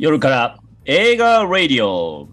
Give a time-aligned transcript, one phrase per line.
[0.00, 2.28] 夜から映画 radio。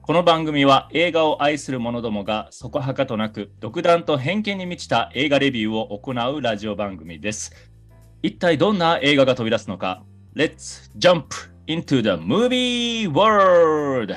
[0.00, 7.52] この番組は映画を愛する者どもがそこはかとなく独断と偏見に満ちた映画レビューを行うラジオ番組です。
[8.22, 10.02] 一体どんな映画が飛び出すのか
[10.34, 11.26] ？Let's jump
[11.66, 14.14] into the movie world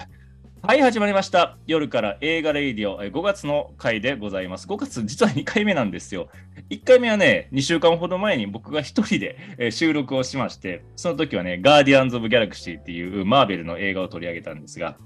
[0.67, 6.27] はい始まりました夜から映画レイディオえ5月の回でございます5月実は2回目なんですよ
[6.71, 14.97] 1回目はね2週間ほど前に僕が1人でえー収録をしましてその時はねガーディアンズ・オブ・ギャラクシーっていうマーベルの映画を取り上げたんですが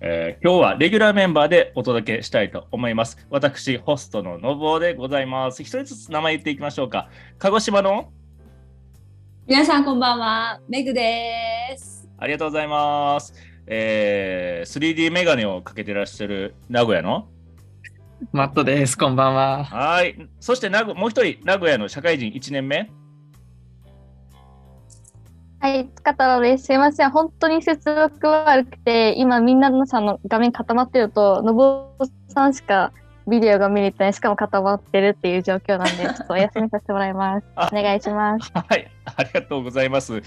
[0.00, 3.26] えー今日はレギュラーメンバーでお届けしたいと思います。
[3.30, 5.62] 私、ホストののぼうでございます。
[5.62, 7.08] 一人ずつ名前言っていきましょうか。
[7.38, 8.12] 鹿児島の？
[9.46, 12.08] 皆さんこんばんは、メグです。
[12.18, 13.51] ありがとうございます。
[13.66, 17.28] えー、3D メガネをかけてらっしゃる名古屋の？
[18.32, 18.96] マットです。
[18.96, 19.64] こんばんは。
[19.64, 20.28] はい。
[20.40, 22.90] そして名古もう一人、名古屋の社会人1年目？
[25.60, 26.64] はい、塚太郎です。
[26.64, 27.10] すいません。
[27.10, 31.88] 本当に接続悪くて、今みんなのさんの画面固まってると、のぼ
[32.28, 32.92] さんしか
[33.28, 37.46] ビデオが見れてない、しかも固まってるっていう状況なんで、ちょっとお休みさせてもらいます。
[37.54, 38.50] あお願いします。
[38.52, 38.90] はい。
[39.04, 40.20] ありがとうございます。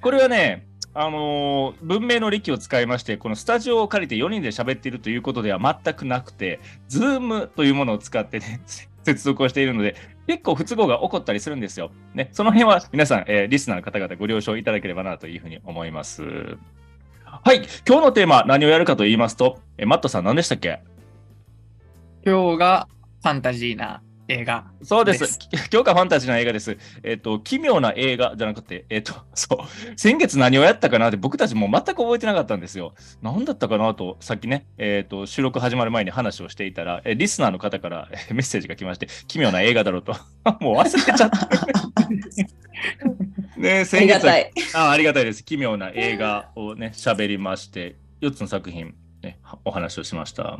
[0.00, 8.62] これはね、あの文明の利器を使いまして、このスタジオを借りて4人で喋っているということでは全くなくて、Zoom というものを使ってね、
[9.04, 9.94] 接続をしているので、
[10.26, 11.90] 結構不都合が起こったりするんですよ。
[12.14, 16.22] ね、その辺は皆さん、えーリスナーの方々ご了承いただければなというふうに思います。
[17.44, 20.80] はい、今日のテーマ、何をやるかと言いますと、えーマットさん何でしたっけ？
[22.24, 22.88] 今日が
[23.22, 24.64] ファンタジーな映画。
[24.82, 25.38] そうです。
[25.72, 26.76] 今日がファンタジーな映画です。
[27.02, 32.94] えっ、と、奇妙な映画じゃなくて、えっ、と、 そう、先月何をやったかなって僕たちもう全く覚えてなかったんですよ。
[33.22, 40.16] 何だったかなと、さっきね、えっ、と、収録始まる前に話をしていたら、えリスナーの方からえメッセージが来まして、奇妙な映画だろうと。
[40.60, 41.48] もう忘れちゃった。
[43.56, 44.52] ね、あり先月がたい。
[44.74, 45.44] あありがたいです。
[45.44, 50.58] 奇妙な映画をね、喋りまして、4つの作品、ね、お話をしました。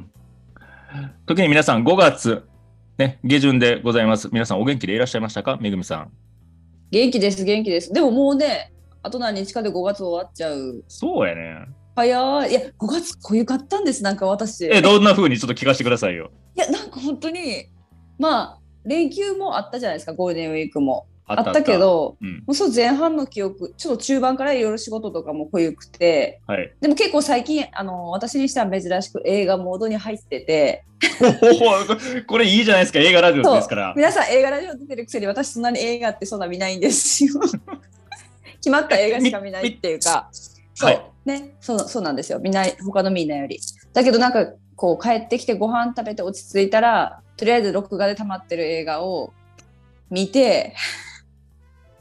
[1.27, 2.49] 時に皆さん、5月、
[2.99, 4.31] ね、下旬でございます。
[4.33, 5.59] 皆さん、お元気でいらっしゃいましたか？
[5.61, 6.13] めぐみさん。
[6.91, 7.93] 元気です、元気です。
[7.93, 10.83] でももうね、あと何日かで5月終わっちゃう。
[10.89, 11.67] そうやね。
[11.95, 12.51] 早い。
[12.51, 14.65] いや、5月こういうかったんです、なんか私。
[14.65, 16.31] え、どんな風にちょっと聞かせてくださいよ。
[16.57, 17.67] いや、なんか本当に、
[18.19, 21.07] まあ、連休もあったじゃないですか、ゴールデンウィークも。
[21.29, 22.45] あったけ、ど、うん。
[22.47, 26.73] もうそう前半の記憶、ちょっと中盤からいろいろ仕事とかも濃ゆくて、はい。
[26.81, 30.85] でも結構最近、あの私にしては珍しく映画モードに入ってて、
[32.27, 33.93] これいいじゃないですか、映画ラジオですから。
[33.97, 37.41] 皆さん映画ラジオ出てるくせに私そんなに映画ってそんな見ないんですよ。
[38.59, 40.29] 決まった映画しか見ないっていうか、
[40.75, 43.59] そう、はいねそうそうなんですよ見ない他のみんなより。
[43.93, 49.33] だけどなんかこう帰ってきてご飯食べて落ち着いたらとりあえず録画で溜まってる映画を
[50.09, 50.75] 見て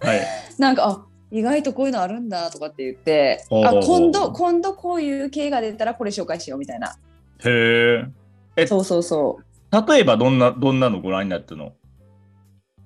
[0.05, 0.21] はい。
[0.57, 6.97] なんかあ意外とこういうのあるんだとかって言ってあ今度今度こういう系が出たらこれ紹介しようみたいな
[7.43, 8.05] へ
[8.57, 8.67] え。
[8.67, 9.45] そうそうそう
[9.87, 11.73] 例えば、どんな、どんなのご覧になったの？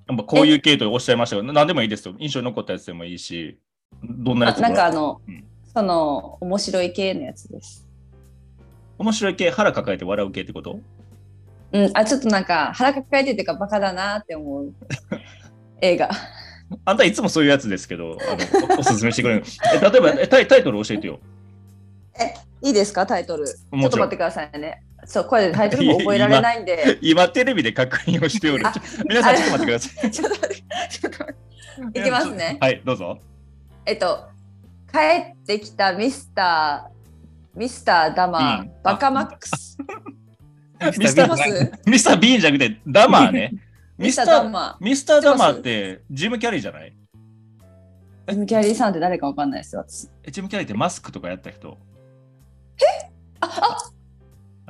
[0.08, 2.16] やっぱこういう系とおっしゃいましたが、何でもいいですよ。
[2.18, 3.60] 印象に残ったやつでもいいし、
[4.04, 7.88] どんなやつあなんかあのの、うんその面白い系のやつです。
[8.98, 10.80] 面白い系、腹抱えて笑う系ってこと？
[11.74, 14.74] うん、あちょっとなんか腹抱えてっていうかバカだなって思う
[15.82, 16.10] 映画。
[16.86, 19.44] あんたいつもそういうやつですけど、あのおおすすめしてくれる。
[19.76, 21.20] え例えばえタイ、タイトル教えてよ。
[22.62, 23.06] いいですか？
[23.06, 23.46] タイトル。
[23.48, 24.84] ちょっと待ってくださいね。
[25.06, 27.00] そうこれでタイトルも覚えられないんで。
[27.02, 28.74] 今、テレビで確認をしておるあ。
[29.08, 30.12] 皆さん、ちょっと待ってください。
[30.12, 30.64] ちょっと待って。
[30.90, 31.34] ちょっと待
[31.88, 32.58] っていきますね。
[32.60, 33.20] はい、どうぞ。
[33.86, 34.28] えっと
[34.92, 34.98] 帰
[35.32, 39.78] ってきたミスターミスターダマうんーバカマックス。
[40.98, 41.72] ミスター？
[41.86, 43.54] ミスター・ビーンじゃなくて、ダマーね。
[44.00, 46.96] ミスター、ダマミスター・ダマーってジム・キャリーじゃない？
[48.28, 48.34] ー。
[48.34, 49.84] ジムキャリーさんって誰かわかんないですよ。
[49.86, 51.78] 私えジム・キャリーってマスクとかやった人？
[53.42, 53.78] あ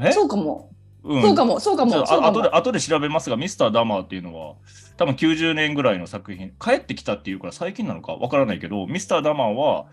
[0.01, 0.07] え？
[0.09, 0.71] あそうかも。
[1.03, 1.95] うんそうかもそうかも。
[1.95, 4.55] あ後で後で調べますが、ミスター・ダマーっていうのは、
[4.97, 8.13] 多分90年ぐらいの作品、帰ってきたっていうから最近なのか？
[8.13, 9.85] わからないけど、ミスター・ダマーは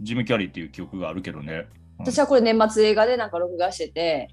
[0.00, 1.66] ジム・キャリーっていう記憶があるけどね。
[1.98, 4.28] 私はこれ年末映画でなんか録画してて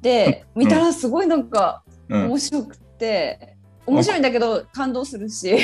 [0.00, 3.55] で見たらすごいなんかうん、面白くて、
[3.86, 5.56] 面白いんだけど感動するし。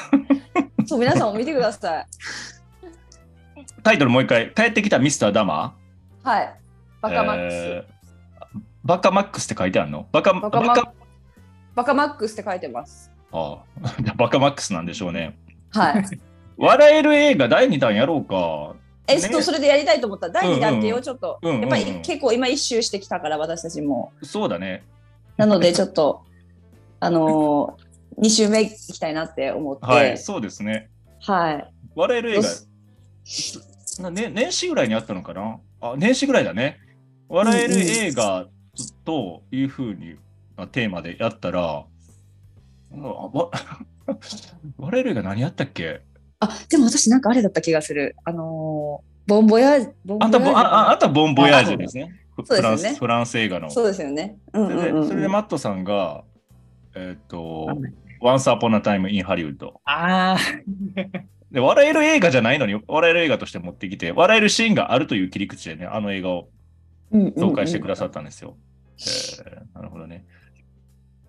[0.86, 2.06] そう皆さんも見てください。
[3.82, 5.74] タイトルもう一回、帰ってきたミスター・ダマ
[6.22, 6.54] はい。
[7.00, 7.94] バーカマックス、えー
[8.84, 10.06] バカマックスって書いてあるの？
[10.12, 10.92] バカバカマバカ
[11.74, 13.10] バカマックスって書いてます。
[13.32, 14.12] ああ。
[14.16, 15.38] バカマックスなんでしょうね。
[15.70, 16.04] はい。
[16.56, 18.76] 笑える映画第2弾やろうか。
[19.08, 20.28] ねえそうそれでやりたいと思った。
[20.28, 24.12] 第2弾ってうんうんよちょっと、やっぱり結構今一周してきたから私たちも。
[24.22, 24.84] そうだね。
[25.36, 26.22] なのでちょっと
[27.04, 30.88] あのー、2週目行きたいなって思ってはい、そうですね。
[31.20, 32.40] はい笑える映
[34.00, 35.58] 画ね、年始ぐらいにあったのかな？
[35.80, 36.78] あ年始ぐらいだね。
[37.28, 38.46] 笑える映画
[39.04, 40.16] というふうに
[40.56, 41.86] なテーマでやったら、あ
[42.96, 43.50] わ
[44.78, 46.00] 笑える映画何やったっけ？
[46.40, 48.16] あ、でも私なんかあれだった気がする。
[48.24, 52.20] あのーボンボヤージュ、ボンボあんたボヤージュあああんたボンボヤージュですね。
[52.36, 53.70] フランスフランス映画の。
[53.70, 54.36] そうですよね。
[54.52, 56.24] うんうんうんそれでマットさんが、
[56.94, 57.68] えっ、と、
[58.20, 59.66] Once Upon a Time in Hollywood。
[59.84, 60.38] ああ、
[61.50, 66.48] で、笑える映画じゃないのに、笑える映画として持ってきて、笑えるシーンがあるという切り口でね、あの映画を
[67.12, 68.56] 紹介してくださったんですよ。
[68.98, 70.24] えーなるほどね。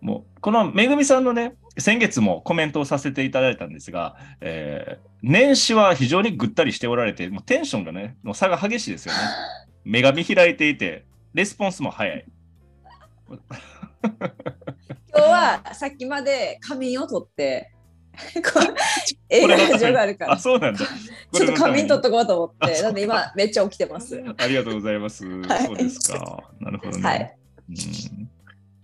[0.01, 9.19] もう、このめぐみさんのね、先月もコメントをさせていただいたんですが、えー年始は非常にぐったりしておられて、もうテンションがね、の差が激しいですよね。
[9.83, 12.25] 目が見開いていて、レスポンスも早い。
[15.17, 17.71] 今日はさっきまで仮眠を取って、
[19.29, 20.37] 映画ラジオがあるからあ、。
[20.37, 20.79] そうなんだ。
[21.33, 24.21] ちょっと仮眠取っととこうと思って、なんで今めっちゃ起きてます。
[24.37, 25.25] ありがとうございます。
[25.25, 26.43] はいそうですか。
[26.59, 27.03] なるほどね。
[27.03, 27.37] はい。
[27.69, 27.75] うん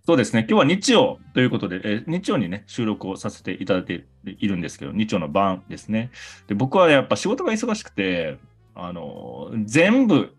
[0.04, 0.48] そうですね。
[0.50, 6.10] 今日は日曜ということで、えー日曜にね、収録をさせていただいているんですけど、日曜の晩ですね。
[6.48, 8.38] で僕はやっぱ仕事が忙しくて、
[8.74, 10.34] あのー全部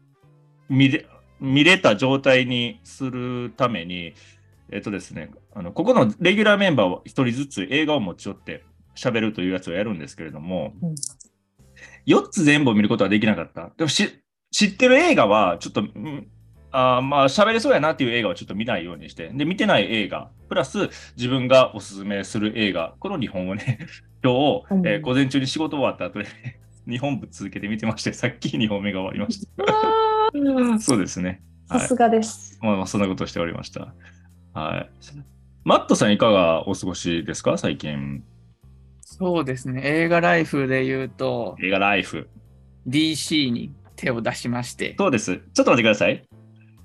[0.68, 1.06] 見れ
[1.40, 4.14] 見れた状態にするために、
[4.72, 8.64] えっとですね、あのここのレギュラーメンバーは一人ずつ映画を持ち寄って
[8.96, 10.94] 喋るというやつをやるんですけれども、うん
[12.06, 13.70] 4つ全部を見ることはできなかった。
[13.76, 16.26] でもし知ってる映画はちょっと、うん
[16.72, 23.78] あーまあ喋れそうやなっていう映画はちょっと見ないようにして、で、見てない映画、プラス自分がおすすめする映画、この2本をね、
[24.24, 26.26] 今日、うんえー午前中に仕事終わった後で、
[26.88, 30.80] 2本ぶ続けて見てまして、さっき2本目が終わりました。
[30.80, 31.28] そうですね。
[31.28, 32.58] はいさすがです。
[32.60, 33.94] まあ、まあそんなことをしておりました。
[34.54, 34.90] はい。
[35.64, 38.22] マットさん、いかがお過ごしですか、最近。
[39.00, 39.82] そうですね。
[39.84, 42.28] 映画ライフで言うと、映画ライフ。
[42.88, 45.36] DC に手を出しまして、そうです。
[45.36, 46.24] ちょっと待ってください。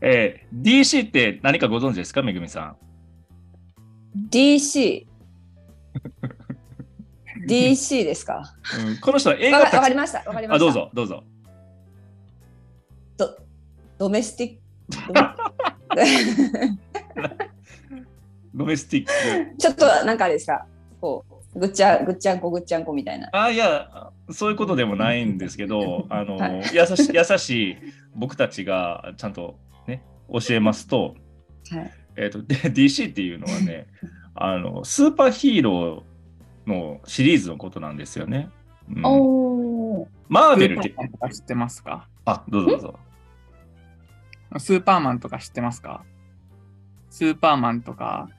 [0.01, 4.29] えー DC って何かご存知ですか、めぐみさん。
[4.29, 5.05] DC。
[7.47, 8.55] DC ですか？
[8.87, 10.19] うん、この人は映わ画わかりました。
[10.19, 10.65] わかりました。
[10.65, 10.71] あ、どう。
[10.71, 11.23] ぞ、どうぞ。
[13.17, 13.37] ド
[13.97, 15.13] ドメスティック。
[18.57, 19.57] ドメスティック。
[19.57, 20.65] ちょっとなんかあれですか？
[20.99, 21.23] こ
[21.55, 23.29] うぐっちゃぐっちゃんこぐっちゃんこみたいな。
[23.31, 27.77] あ、いや、そういうことでもないんですけど、 あの、はい優し優しい
[28.15, 29.57] 僕たちがちゃんと
[29.87, 31.15] ね、教えますと、
[31.69, 31.91] はい。
[32.15, 33.87] えっ、と、で DC っていうのはね、
[34.35, 38.49] あの、スーパーヒーローのシリーズのことなんですよね。
[38.89, 40.07] うんおお。
[40.29, 42.07] マースベルって、ーパーマンとか知ってますか？
[42.25, 42.99] あ、どうぞどうぞ。
[44.57, 46.03] スーパーマンとか知ってますか？
[47.09, 48.29] スーパーマンとか、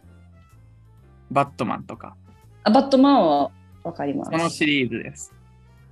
[1.31, 2.17] バットマンとか、
[2.65, 3.51] あバットマンは
[3.85, 4.31] わかります。
[4.31, 5.35] そのシリーズです。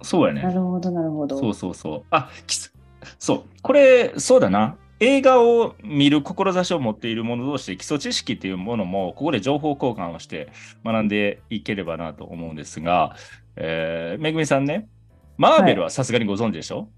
[0.03, 0.43] そうやね。
[0.43, 1.39] なるほどなるほど。
[1.39, 2.03] そうそうそう。
[2.11, 2.75] あ、きす
[3.19, 3.43] そう。
[3.63, 4.77] これ、そうだな。
[4.99, 10.49] 映画を見る志を持っている者同士で基礎知識っていうものも、ここで情報交換をして
[10.85, 13.15] 学んでいければなと思うんですが、
[13.57, 14.89] えーめぐみさんね、
[15.37, 16.89] マーベルはさすがにご存知でしょ、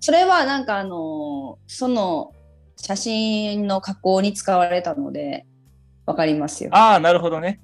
[0.00, 2.32] それはなんかあのーその
[2.76, 5.46] 写真の加工に使われたので
[6.06, 6.70] わかりますよ。
[6.72, 7.60] ああ、なるほどね。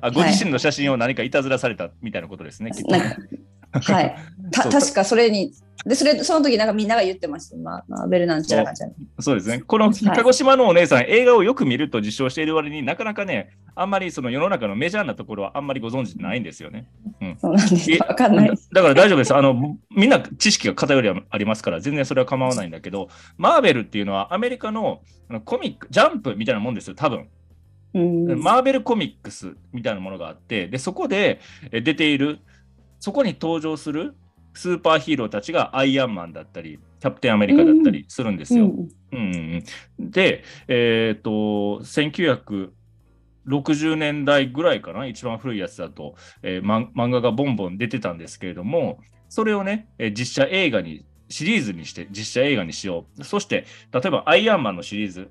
[0.00, 2.72] あごはい自身の写真を何かいたずらされたみたいなことですね。
[2.72, 2.84] きっ
[3.82, 4.16] はい。
[4.52, 5.52] た確かそれに
[5.84, 7.56] でそれその時なんかみんなが言ってました。
[7.56, 8.92] まあ、マーベルなんちゃらかんちゃら。
[9.20, 9.60] そうですね。
[9.60, 16.88] この鹿児島のお姉さん、映画をよく見ると自称している割になかなかね、あんまりその世の中のメジャーなところはあんまりご存知ないんですよね。
[17.40, 17.92] そうなんです。
[17.92, 18.48] えわかんない。
[18.48, 19.34] だから大丈夫です。
[19.34, 27.28] あの、みんな知識が偏りはありますから、全然それは構わないんだけど、マーベルっていうのはアメリカのあのコミック、ジャンプみたいなもんですよ、多分。
[27.94, 31.40] うんマーベルコミックスみたいなものがあって、で、そこで
[31.72, 32.40] え出ている、
[33.00, 34.14] そこに登場する
[34.54, 38.64] スーパーヒーローたちがアイアンマンだったり、キャプテンアメリカだったりするんですよ。
[38.64, 39.62] うんうん
[39.98, 53.24] で、えっ、と、1960年代ぐらいかな、一番古いやつだと、えー漫画がボンボン出てたんですけれども、それをね、えー実写映画に、シリーズにして実写映画にしよう。
[53.24, 55.30] そして、例えばアイアンマンのシリーズ、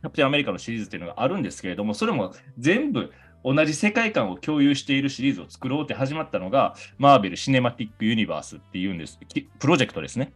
[0.00, 3.12] キャプテンアメリカのシリーズっていうのがあるんですけれども、それも全部
[3.44, 9.18] 同じ世界観を共有しているシリーズを作ろうって始まったのが、マーベル・シネマティック・ユニバースっていうんです。
[9.28, 10.32] きプロジェクトですね。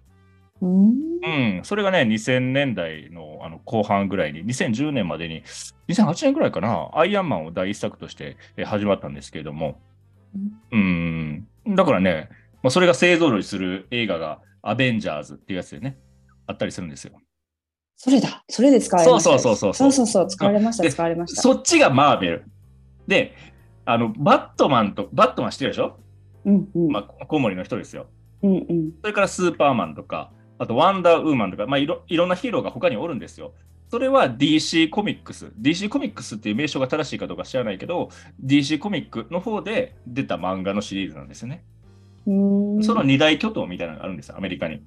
[0.61, 0.93] うん
[1.25, 5.43] うん、それがね、2000年代のあの後半ぐらいに、2010年までに、
[5.89, 9.81] 2008年ぐらいかな、アイアンマンを第一作としてえ始まったんですけれども、
[10.71, 12.29] うん、だからね、
[12.63, 15.99] まあ、それが勢ぞろいする映画が、アベンジャーズっていうやつでね、
[16.47, 17.15] あったりするんですよ。
[17.97, 18.45] それだ。
[18.49, 19.31] それで使われました。
[19.31, 20.83] そうそうそうそそううそうそう使われました。
[20.83, 21.43] で使われました。
[21.43, 22.45] そっちがマーベル。
[23.07, 23.35] で、
[23.85, 25.99] あの、バットマンと、バットマン知ってるでしょ、
[26.45, 28.07] うんうんまあ、コウモリの人ですよ。
[28.43, 28.93] うんうん。
[29.01, 33.55] それからスーパーマンとか、あとワンダーウーマンとか、まあ、いろいろんなヒーローが他におるんですよ。
[33.91, 35.53] それは DC コミックス。
[35.61, 38.09] DC コミックスっていう名称が正しいかどうか知らないけど、
[38.45, 41.65] DC コミックの方で出た漫画のシリーズなんですよね。
[42.27, 44.83] うんその二大巨頭みたいなのがあるんですよ、アメリカに。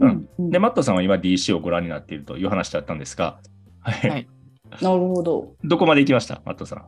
[0.00, 0.28] うん。
[0.38, 0.50] うん。
[0.50, 3.40] で、マットさんは今 DC をご覧になっているという話だったんですが、
[3.80, 4.10] はい。
[4.10, 4.28] はい。
[4.82, 5.54] なるほど。
[5.64, 6.84] どこまで行きました、マットさん。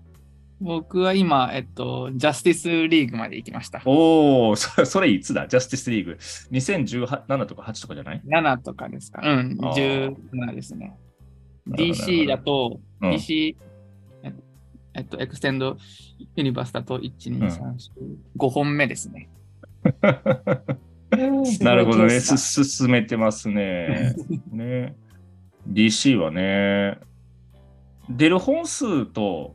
[0.63, 3.81] 僕は今、えっと、ジャスティスリーグまで行きました。
[3.87, 5.49] おお、そそれいつだ？
[5.49, 6.19] ジャスティスリーグ。
[6.53, 9.23] 2017とか8とかじゃない？7とかですか？
[9.25, 10.15] うん、あー。
[10.15, 10.95] 17ですね。
[11.67, 13.57] DC だと、うん DC、
[14.23, 14.35] え
[14.95, 15.79] えっと、 Extended
[16.37, 17.77] Universe だと、1、2、3、4、
[18.37, 19.31] 5本目ですね。
[21.61, 22.21] なるほどね。
[22.21, 24.15] 進めてますね。
[24.53, 24.95] ね。
[25.69, 26.99] DC はね、
[28.09, 29.55] 出る本数と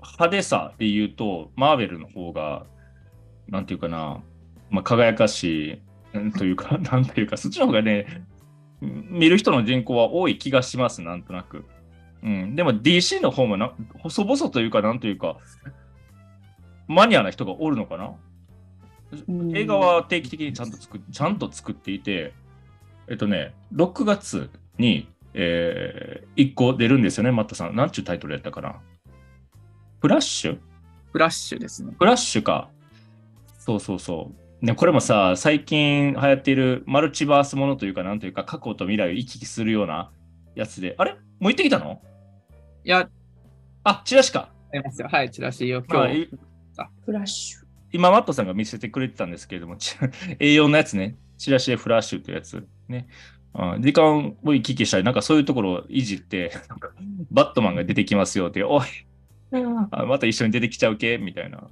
[0.00, 2.64] 派手さで言うと、マーベルの方が、
[3.48, 4.22] なんていうかな、
[4.70, 5.80] まあ、輝かし
[6.14, 8.06] い、というか、 なんというか、そっちの方がね、
[8.80, 11.64] 見る人の人口は多い気がします、なんとなく。
[12.22, 15.36] うん、でも DC の方もな細々というか、なんというか、
[16.88, 18.14] マニアな人がおるのかなうん
[19.54, 22.32] 映画は定期的にちゃんと作っちゃんと作っていて、
[23.08, 27.76] えっとね、6月に、えー、1個出るんですよね、マットさん。
[27.76, 28.80] なんちゅうタイトルやったかな
[30.00, 30.58] フラッシュ？
[31.12, 31.94] フラッシュですね。
[31.98, 32.68] フラッシュか。
[33.58, 34.32] そうそうそ
[34.62, 34.64] う。
[34.64, 40.10] ね、これもさ、最近流行っているマルチバースものというか、なんというか、過去と未来を行き来するような
[40.54, 41.12] やつで、あれ？
[41.38, 42.00] もう行ってきたの？
[42.84, 43.08] いや、
[43.84, 44.50] あ、チラシか。
[44.72, 45.08] ありますよ。
[45.10, 45.92] はい、チラシを今日。
[45.94, 46.28] まあい
[47.04, 47.65] フラッシュ。
[47.92, 49.96] 今、マットさんが見せてくれてたんですけれども、ち
[50.38, 53.08] A4 のやつね、チラシでフラッシュというやつね。
[53.58, 56.52] あ時間を行き来したり、なんかそういうところをいじって、
[57.30, 58.82] バットマンが出てきますよって、おい、
[59.90, 61.68] あまた一緒に出てきちゃうけみたいな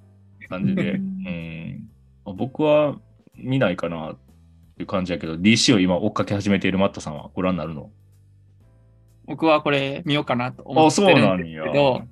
[0.49, 1.89] 感じで、うん、
[2.25, 2.99] あ僕は
[3.37, 4.17] 見ないかなっ
[4.77, 7.91] ていう感じやけど、DC を今追っかけ始めているマットさんはご覧になるの？
[9.27, 11.65] 僕はこれ見ようかなと思あ、ってるんですなんや。
[11.65, 12.03] けど、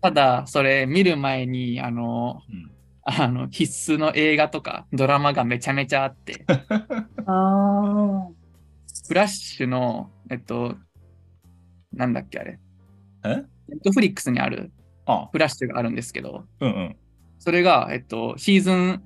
[0.00, 2.71] ただ、それ見る前に、あの、うん
[3.04, 6.44] あの必須の映画とかドラマがめちゃめちゃあって、
[7.26, 8.28] あ
[9.08, 10.76] フラッシュの、えっと、
[11.92, 12.58] なんだっけあれ、
[13.24, 13.44] え？
[13.68, 14.70] ネットフリックスにある
[15.06, 16.96] あ、フラッシュがあるんですけど、うんうん。
[17.40, 19.02] それが、えっと、シーズン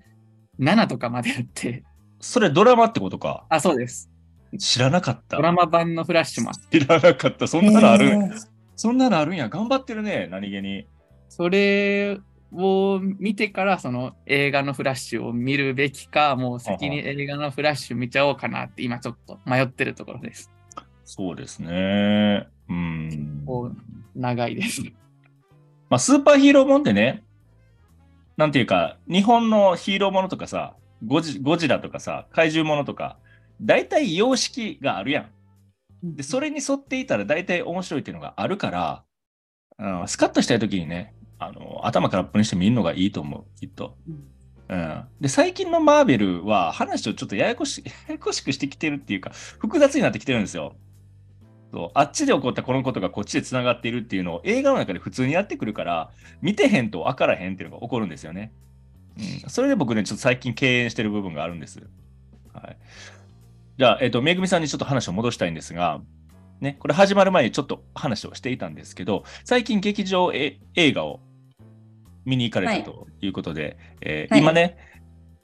[0.60, 1.84] 7とかまであって、
[2.20, 3.46] それドラマってことか？
[3.48, 4.10] あ、そうです。
[4.58, 5.42] 知らなかったド。
[5.42, 7.46] ラマ版のフラッシュもあって知らなかった。
[7.46, 7.62] そあ。
[7.62, 8.08] んなのある？
[8.08, 9.48] へーそんなのあるんや。
[9.48, 10.86] 頑張ってるね、何気に。
[11.30, 12.18] それ
[12.52, 20.50] を見てからその映画のフラッシュを見るべきか、もう先に映画のフラッシュ見ちゃおうかなって今ちょっと迷ってるところです。
[21.04, 22.48] そうですね。
[22.68, 23.42] うん。
[23.46, 23.76] こう
[24.14, 24.82] 長いです。
[25.88, 27.22] まあ、スーパーヒーローもんってね、
[28.36, 30.74] なんていうか、日本のヒーローものとかさ、
[31.06, 33.18] ゴジゴジラとかさ、怪獣ものとか、
[33.60, 36.16] 大体様式があるやん。
[36.16, 39.04] で、それに沿っていたら大体面白いっていうのがあるから、
[39.78, 43.96] うん、スカッとしたい時にね、あの頭空っぽにして見るのがいいと思う、きっと。
[44.68, 50.74] うん、で最近のマーベルは話をちょっとややこしややこしくしてきてるっていうか複雑になってきてるんですよ。
[51.72, 58.52] そうあっちで起こったこのことがこっちでつながっているっていうのを映画の中で普通にやってくるから見てへんと分からへんっていうのが起こるんですよね。
[59.18, 61.80] うん、それで僕ねちょっと最近敬遠してる部分があるんです。
[62.52, 62.76] はい、
[63.78, 66.00] じゃあ、えっとめぐみさんにちょっと話を戻したいんですが、
[66.60, 71.20] ね、これ始まる前にちょっと話をしていたんですけど最近劇場え映画を
[72.26, 73.28] 見に行かれたとい。
[73.28, 74.40] うことで、えーはい。
[74.42, 74.76] 今ね、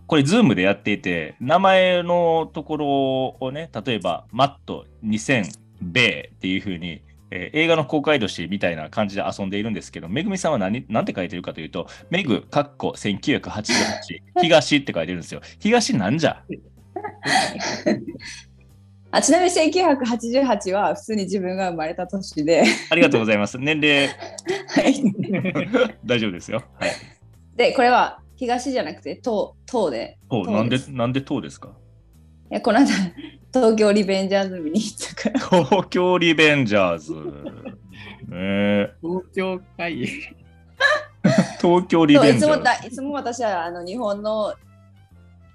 [0.07, 5.45] これ、ズームでやっていて、名前のところをね、例えば、マット2000
[5.81, 15.41] 米っていうふうに、えー映画の公開年みたいな感じで遊んでいるんですけど、めぐみさんは何何て書いてるかというと、めぐ、かっこ1988、 東って書いてるんですよ。
[15.61, 16.43] 東なんじゃ？
[19.15, 23.59] あちなみに1988は普通に自分が生まれた年で、ありがとうございます。
[23.59, 24.95] 年齢はい
[26.05, 26.63] 大丈夫ですよ。
[26.79, 26.91] はい。
[27.57, 31.69] でこれは東じゃなくて東東でおなんで、なんで党ですか？
[32.51, 32.87] いやこの間
[33.53, 37.13] 東京リベンジャーズ見に行ったから東京リベンジャーズ。
[37.15, 37.21] ね
[38.33, 40.07] え東京会
[41.61, 42.59] 東京リベンジャーズ。
[42.59, 44.55] もだいつも私はあの日本の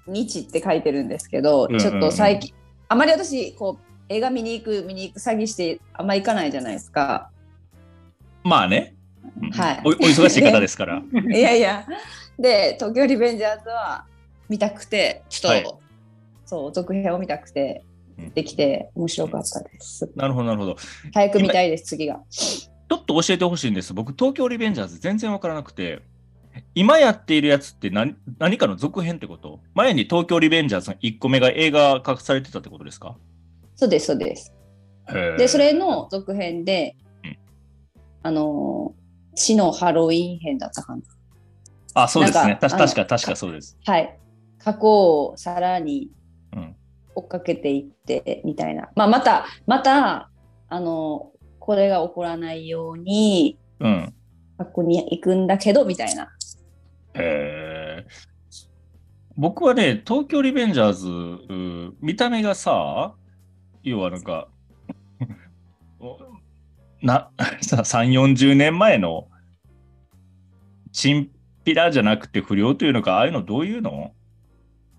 [0.06, 2.54] 日って書いてるんですけど、うんうんうんちょっと最近
[2.88, 7.30] あまり私こう映画見に行く見に行く詐欺してあんま行かないじゃないですか。
[8.44, 8.94] まあね。
[9.40, 11.02] うんはいおお忙しい方ですから。
[11.30, 11.86] いやいや
[12.38, 14.04] で東京リベンジャーズは
[14.48, 15.88] 見たくてちょっと、はい
[16.46, 17.84] そう続編を見たくて
[18.18, 20.10] うんできて面白かったです。
[20.16, 20.76] なるほど、なるほど。
[21.12, 22.20] 早く見たいです次が。
[22.30, 23.92] ちょっと教えてほしいんです。
[23.92, 26.00] 僕、東京リベンジャーズ全然わからなくて、
[26.74, 29.60] 今やっているやつって何何かの続編ってこと？
[29.74, 33.16] 前に東京リベンジャーズの1個目が映画化されてたってことですか？
[33.76, 34.52] そうです、そうです。
[35.38, 37.38] で、それの続編でうん、
[38.22, 38.98] あのー
[39.40, 41.02] 死のハロウィン編だったかな。
[41.94, 42.58] あ、そうですね。
[42.60, 43.78] 確か、確かそうです。
[43.86, 44.18] はい。
[44.58, 46.10] 過去をさらに
[46.52, 46.74] うん。
[47.14, 48.88] 追っかけていってみたいな。
[48.96, 50.30] まあ、また、また、
[50.68, 54.12] あの、これが起こらないように、うん。
[54.56, 56.28] 過去に行くんだけど、みたいな。
[57.14, 58.38] へー
[59.36, 63.14] 僕はね、東京リベンジャーズ、見た目がさ、
[63.84, 64.48] 要はなんか、
[66.00, 66.18] お
[67.02, 69.28] な、さ3、40年前の
[70.90, 71.30] チン
[71.64, 74.12] ピラじゃなくて不良というのか、ああいうのどういうの？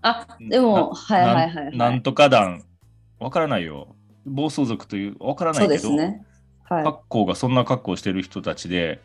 [0.00, 1.76] あ、でも、はいはいはい、はい。
[1.76, 2.64] なんとか団、
[3.18, 3.94] わからないよ。
[4.24, 6.24] 暴走族という、わからなそいうけど、ですね。
[6.64, 6.84] はい。
[6.84, 9.02] 格好がそんな格好してる人たちで、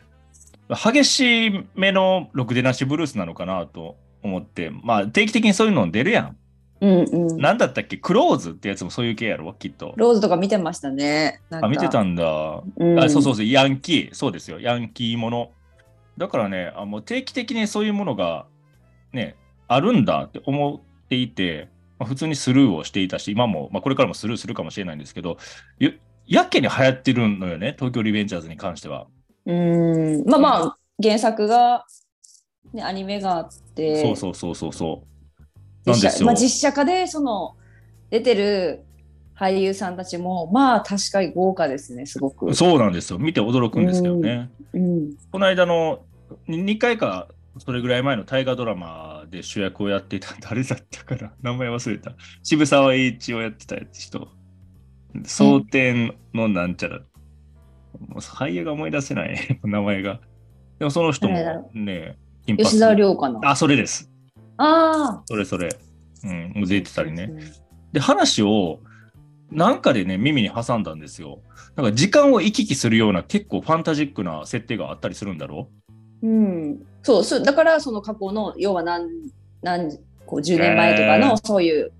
[0.68, 6.36] 激しめのろくでなしブルースなのかなと思って、まあ定期的にそういうの出るやん。
[6.80, 7.38] うんうん。
[7.38, 7.96] なんだったっけ？
[7.96, 9.52] クローズってやつもそういう系やろ？
[9.54, 9.94] きっと。
[9.96, 11.40] ローズとか見てましたね。
[11.50, 12.62] あ、見てたんだ。
[12.76, 14.14] うんあそうそうそう、ヤンキー。
[14.14, 15.52] そうですよ、ヤンキーもの。
[16.18, 18.46] だからね、あもう定期的にそういうものが
[19.12, 19.36] ね、
[19.68, 21.68] あるんだって思っていて、
[21.98, 25.38] まあ、普通にスルーをしていたし、今も、まあ、これからもスルーするかもしれないんですけど、
[25.78, 25.90] や
[26.26, 29.06] やけに流行ってるのよね、東京リベンジャーズに関しては。
[29.46, 30.24] うん。
[30.26, 31.84] まあまあ、原作が、
[32.72, 35.04] ね、アニメがあって、そうそうそうそうそ
[35.86, 35.90] う。
[35.90, 36.18] なん実ですよ。
[36.18, 37.56] 写まあ、実写化で、その、
[38.10, 38.84] 出てる
[39.38, 42.54] 俳優さんたちも、まあ、確かに豪華ですね、すごく。
[42.54, 43.18] そうなんですよ。
[43.18, 44.50] 見て驚くんですけどね。
[44.72, 45.16] うん。
[45.30, 46.00] この間の
[46.48, 52.12] 2回かそれぐらい前の大河ドラマで主役をやっていた誰だったかな名前忘れた。
[52.42, 54.28] 渋沢栄一をやってた人。
[55.24, 57.00] 蒼天のなんちゃら。
[58.00, 60.20] もう俳優が思い出せない 名前が。
[60.78, 61.34] でもその人も
[61.74, 63.40] ね、吉沢亮かな？
[63.50, 64.10] あ、それです。
[64.58, 65.68] あそれそれ。
[66.24, 67.04] うん、もう出てたあ。
[67.04, 67.30] りね。
[67.92, 68.80] で、話を、
[69.50, 71.40] なんかでね、耳に挟んだんですよ。
[71.76, 75.68] なんか時間を行き来するような結構ファンタジックな設定があったりするんだろ
[76.22, 76.28] う？
[76.28, 76.86] ん。
[77.02, 79.08] そうそう、だから、その過去の、要は何、
[79.62, 81.92] 何、こう、10年前とかの、そういう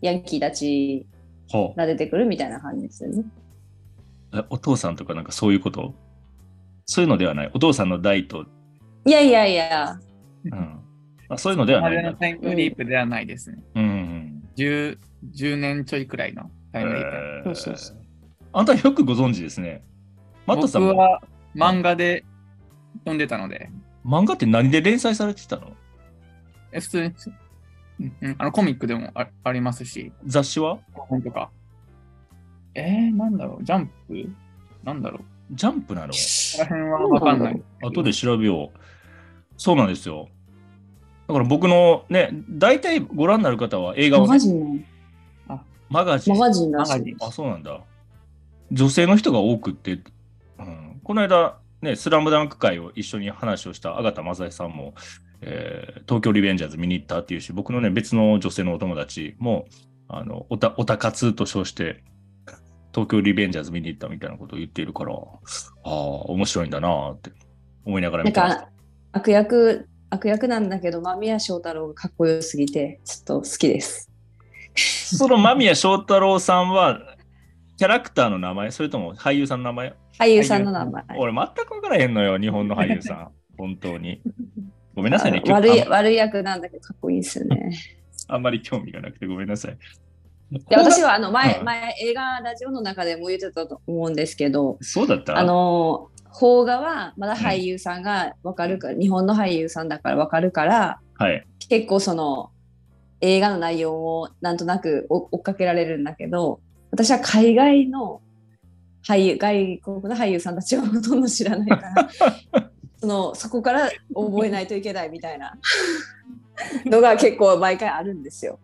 [0.00, 1.06] ヤンキーたち
[1.76, 3.24] が出てくるみたいな感じですよね。
[3.24, 3.41] え
[4.50, 5.94] お父さんとかなんかそういうこと？
[6.86, 7.50] そういうのではない？
[7.54, 8.46] お父さんの代と、
[9.04, 9.98] いやいやいや、
[10.44, 10.80] うん。
[11.28, 13.62] あ、そういうのではまないタイムリープではないですね。
[13.74, 14.42] うんうん。
[14.56, 14.98] 10,
[15.34, 17.16] 10年ちょいくらいのタイムリープ。
[17.16, 17.44] えー。
[17.44, 17.96] そうそうそう。
[18.52, 19.84] あんたよくご存知ですね。
[20.46, 20.88] マットさんも。
[20.88, 21.22] 僕は
[21.54, 22.24] 漫画で
[23.00, 23.70] 読んでたので、
[24.04, 25.72] 漫画って何で連載されてたの？
[26.72, 27.14] え普通に、
[28.00, 28.34] うんうん。
[28.38, 30.78] あのコミックでもあありますし、雑誌は？
[30.92, 31.50] 本とか。
[32.74, 34.28] えー、なんだろう、ジャンプ？
[34.84, 35.22] なんだろう？
[35.52, 36.12] ジャンプなの？
[36.12, 37.62] ここら辺はわかんない。
[37.82, 38.78] 後で調べよう。
[39.56, 40.28] そうなんですよ。
[41.28, 44.82] だから僕のね、大体ご覧になる方は映画を、ねマガ、ジン
[45.48, 46.46] の、マガジンマ。
[46.46, 47.16] ガジンらしいマガジン。
[47.20, 47.80] あ、そうなんだ。
[48.70, 50.00] 女性の人が多くって、
[50.58, 54.94] うん、この間、ね、スラムダンク会を一緒に話をした阿形正恵さんも、
[55.42, 59.66] えー東京リベンジャーズ見に行ったっていうし、僕のね、別の女性のお友達も、
[60.08, 62.02] あの、おた、おたかつと称して、
[62.94, 65.16] 東京リベンジャーズ見に行ったみたいなことを言っているから、あ
[65.84, 67.30] あ、面白いんだなって
[67.84, 68.68] 思いながらなん見てましたか。
[69.12, 74.10] 悪役悪役なんだけど間宮祥太朗がかっこよすぎてちょっと好きです。
[74.74, 77.16] その間宮祥太朗さんは、
[77.78, 79.94] キャラクターの名前、それとも俳優さんの名前？
[80.18, 81.04] 俳優さんの名前。
[81.16, 83.28] 俺全く分からへんのよ、日本の俳優さん。
[83.58, 84.22] 本当に。
[84.94, 87.72] ごめんなさいね、悪い悪い役なんだけどかっこいいですよね。
[88.28, 89.78] あんまり興味がなくてごめんなさい。
[90.68, 95.38] で私はあの前、うん前映画ラジオの中でも言ってたと思うんですけどそうだった？
[95.38, 101.46] あの邦画はまだ俳優さんがわかるから、日本の俳優さんだからわかるからはい。
[101.68, 102.50] 結構その
[103.20, 106.60] 映画の内容をなんとなく追追っかけられるんだけど
[106.90, 108.20] 私は海外の
[109.06, 112.08] 俳優外国の俳優さんたちはほとんど知らないから
[113.00, 115.56] そのそこから覚えないといけないみたいな
[116.86, 118.58] のが結構毎回あるんですよ。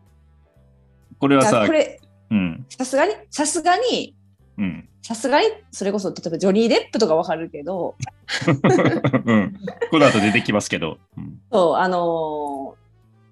[1.18, 2.00] これはさこ、れ
[2.30, 4.14] うん、さすがにさすがに
[4.58, 4.88] うん。
[5.02, 7.96] さすがにそれこそ例えばジョニー・デップとかわかるけど
[9.24, 9.56] うん。
[9.90, 10.98] この後出てきますけど。
[11.16, 12.88] うんそうあのー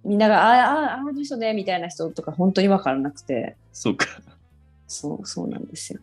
[0.07, 4.07] みんなが「ああああの人ね」みたいな人とか本当にわからなくてそうか。
[4.87, 6.01] そうそうなんですよ。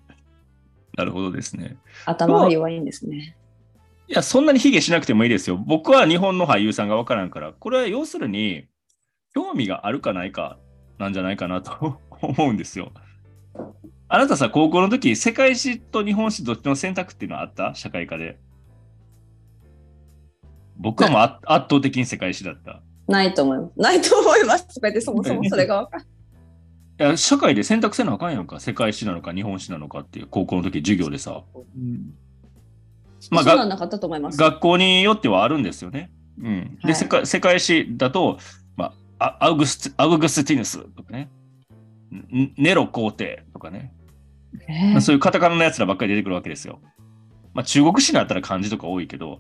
[0.98, 1.78] なるほどですね。
[2.06, 3.38] 頭が弱いんですね。
[4.08, 5.58] いや、そんなに卑下しなくてもいいですよ。
[5.58, 8.68] 僕は日本の俳優さんが分からんから、これは要するに、
[9.34, 10.60] 興味があるかないか
[11.04, 12.92] なんじゃないかなと 思うんですよ。
[14.08, 17.74] あなたさ、高校の時、世界史と日本史どっちの選択っていうのはあった？
[17.76, 18.38] 社会科で。
[20.78, 22.82] 僕はもう圧圧倒的に世界史だった。
[23.08, 23.72] ないと思います。
[23.80, 26.08] ないと思いますとか言って、そもそもそれが分かんない。
[27.00, 28.60] いや社会で選択せなあかんやんか。
[28.60, 31.44] 世界史なのか日本史なのかっていう高校の時授業でさ。
[31.56, 32.14] うん
[33.32, 33.44] まあ。
[33.46, 36.12] 学校によってはあるんですよね。
[36.40, 38.38] うん、で、はい世界世界史だと、
[39.24, 41.30] まあ、あアウグスアウグスティヌスとかね、
[42.12, 43.94] んネロ皇帝とかね、
[44.68, 44.92] えー。
[44.92, 46.82] まあそういうカタカナのやつらばっかり出てくるわけですよ。
[47.54, 49.40] まあ、中国史になったら漢字とか多いけど、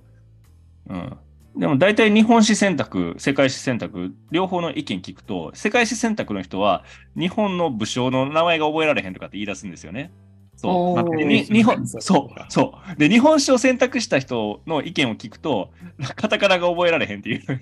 [0.87, 1.17] うん。
[1.57, 6.83] でも大体日本史選択、世界史選択、両方の意見聞くと、世界史選択の人は
[7.17, 10.13] 日本の武将の名前が覚えられへんとかって言い出すんですよね。
[10.55, 11.17] そう。
[11.17, 12.45] 日本そう。
[12.47, 12.95] そう。
[12.97, 15.71] で日本史を選択した人の意見を聞くと
[16.15, 17.61] カタカナが覚えられへんっていう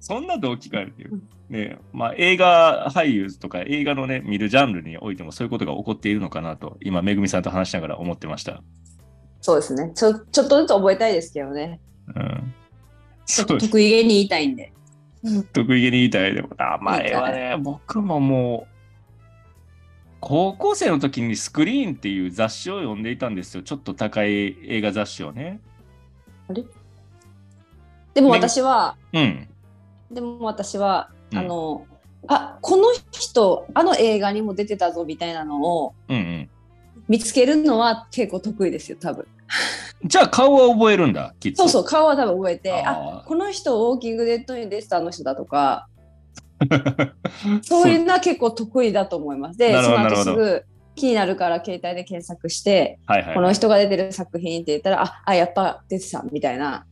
[0.00, 8.62] そんな動機があるっていう、ねまあ、映画俳優とか映画のね見るジャンルにおいてもそういうことが起こっているのかなと今めぐみさんと話しながら思ってました、
[9.40, 9.90] そうですね。
[9.94, 10.14] ちょ。
[10.14, 11.80] ちょっとずつ覚えたいですけどね。
[12.14, 12.54] うん、
[13.26, 14.72] ちょっとそう得意げに言いたいんで。
[15.52, 18.70] 得意げに言いたいでも名前はね僕ももう
[20.20, 23.62] 高校生の時にスクリーンっていう雑誌を読んでいたんですよ。
[23.62, 25.60] ちょっと高い映画雑誌をね。
[28.14, 29.48] でも私は、うん
[30.10, 31.86] でも私は、うんあの、
[32.26, 36.50] あこの人、あの映画にも出てたぞみたいなのをうんうん
[37.08, 39.26] 見つけるのは結構得意ですよ、多分。
[40.04, 41.62] じゃあ顔は覚えるんだ、きっと。
[41.62, 45.88] そうそう、顔は多分覚えて、あこの人、ウォーキングデッドに出てたあの人だとか、
[47.62, 49.58] そういうのは結構得意だと思います。
[49.58, 53.34] で、その後すぐ気になるから携帯で検索して、はいはい。
[53.34, 56.86] この人が出てる作品って言ったら、ああ、やっぱ出てたみたいな、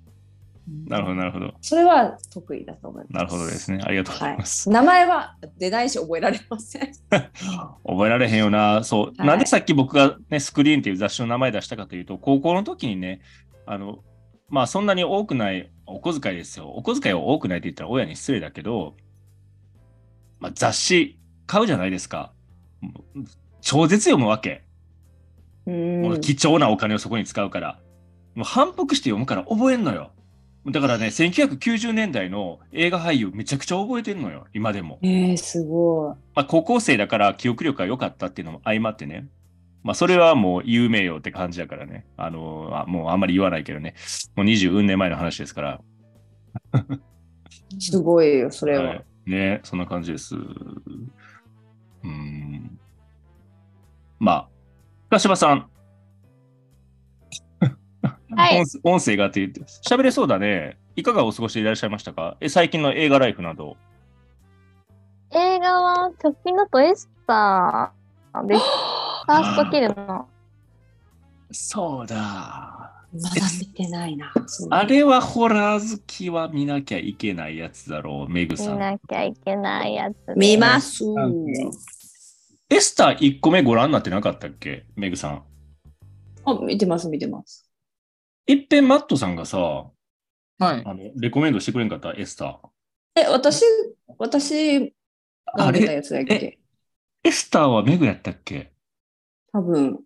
[0.87, 1.55] なるほど、なるほど。
[1.61, 3.13] それは得意だと思います。
[3.13, 3.81] なるほどですね。
[3.83, 4.71] ありがとうございます。
[4.71, 6.93] 名前は出ないし覚えられません。
[7.11, 8.83] 覚えられへんよな。
[8.85, 9.07] そう。
[9.17, 13.21] はいなんでさっき僕がね、スクリーンっていう雑誌の名前出したかというと、高校の時にね、
[13.67, 13.99] あの、
[14.49, 16.69] まあそんなに多くないお小遣いですよ。
[16.71, 18.95] お小遣いは多くないって言ったら親に失礼だけど、
[20.41, 22.33] まあ雑誌買うじゃないですか。
[23.61, 24.65] 超絶読むわけ。
[26.23, 27.79] 貴重なお金をそこに使うから。
[28.35, 30.13] もう反復して読むから覚えんのよ。
[30.71, 34.99] だからね、1990年代の映画俳優めちゃくちゃ覚えてるのよ、今でも。
[35.03, 36.17] えー、すごい。
[36.35, 39.29] まあ、高校生だから記憶力が良かったっていうのも相まってね。
[39.83, 42.07] まあ、それはもう有名よって感じだからね。
[42.17, 43.95] あのあもうあんまり言わないけどね。
[44.37, 45.81] もう20運年前の話ですから。
[47.79, 48.85] すごいよ、それは。
[48.85, 50.37] はい、ね、そんな感じです。
[50.37, 52.79] うーん。
[54.19, 54.49] まあ、
[55.09, 55.71] 深島さん。
[58.39, 60.79] はい音声があって言って、喋れそうだね。
[60.95, 62.37] いかがお過ごしでいらっしゃいましたか？
[62.41, 63.77] え最近の映画ライフなど。
[65.33, 68.61] 映画は直近だとエスターです。
[69.27, 70.29] ファーストキルの。
[71.51, 72.15] そうだ。
[73.13, 74.33] まだ見てないな。
[74.71, 78.79] あれはホラー好きは見なきゃいけないやつだろう、メグ見さん。
[78.79, 80.15] なきゃいけないやつ。
[80.37, 81.05] 見ます。
[82.71, 84.87] エスター1個目ご覧になってなかったっけ？
[84.95, 85.43] メグさん。
[86.45, 87.68] あ、見てます、見てます。
[88.49, 89.93] いっぺんマットさんがさ、は
[90.61, 90.83] い。
[90.85, 92.15] あのレコメンドしてくれんかった？
[92.15, 93.21] エスター。
[93.21, 93.63] え、私、
[94.17, 94.81] 私
[95.57, 96.59] があ見たれやつだっけ？
[97.23, 98.73] エスターはメグやったっけ？
[99.53, 100.01] 多分。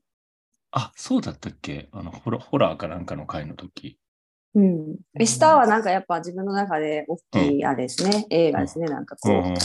[0.73, 1.89] あ、そうだったっけ？
[1.93, 3.97] あのホラホラーかなんかの回の時。
[4.57, 4.97] うん。
[5.21, 8.27] エスターはなんかやっぱ自分の中で大きいあれですね。
[8.29, 8.87] 映画ですね。
[8.87, 9.57] なんかこうんうんうんうん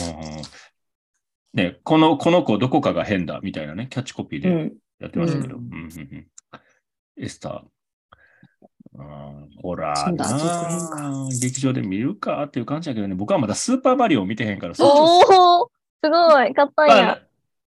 [1.53, 4.55] ね、この、この子どこかが変だみたいなね、キャッチコピーう。
[4.55, 4.73] うでん。
[4.99, 5.55] やってましたけど。
[5.55, 6.27] ううんうんうん
[7.19, 7.61] エスター。
[8.97, 15.71] うんホラーそうだ続編なか劇場で見るかっていう感じだけどね、僕はまだスーパーマリオを見てへんから、おお
[16.03, 17.21] すごい、かったんや。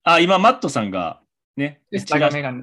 [0.05, 1.21] ああ、今、マットさんが
[1.57, 2.63] ね、チラタがメガネ。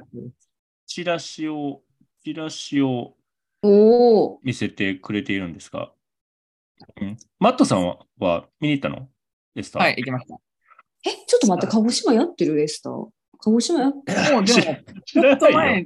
[0.85, 1.81] チラシを、
[2.23, 3.15] チラシを
[3.61, 4.39] おお。
[4.43, 5.91] 見せてくれているんですが、
[7.01, 9.07] うん、マットさんはは見に行ったの？
[9.55, 9.81] エスター？
[9.81, 10.35] はい、行きました。
[11.05, 13.07] え、ちょっと待って、鹿児島やってるエスター
[13.39, 14.59] 鹿児島やってるもうでも、
[15.05, 15.85] 知ちょっと前よ。、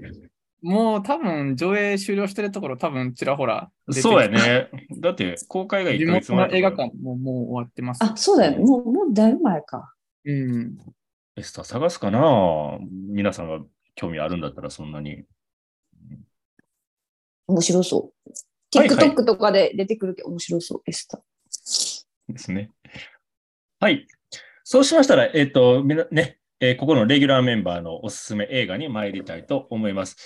[0.61, 4.27] もう多分上映終了してるところ多分ちらほらそうや。
[4.27, 4.69] ね。
[4.99, 6.71] だって、公開が1地ヶ月元の映画。
[6.71, 8.03] 館ももう終わってます。
[8.03, 8.57] あ、そうだよね。
[8.59, 9.93] もう、もうだいぶ前か。
[10.25, 10.77] うん。
[11.35, 12.77] エスター探すかな？
[13.09, 15.23] 皆さんが興味あるんだったらそんなに。
[17.47, 18.29] 面白そう。
[18.77, 22.33] はいはい TikTok とかで出てくるけど面白そう、エスター。
[22.33, 22.69] ですね。
[23.79, 24.05] はい。
[24.63, 30.17] そうしましたら、えっ、と、みなね、えーここのレギュラーメンバーのおすすめ映画に参りたいと思います。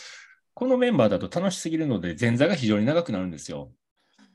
[0.54, 3.72] このメンバーだと楽しすぎるので、前座が非常に長くなるんですよ。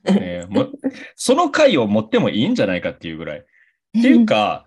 [0.05, 0.69] えーも
[1.17, 3.39] その回を持ってもいいんじゃないかっていうぐらい。
[3.41, 3.45] っ
[3.93, 4.67] ていうか、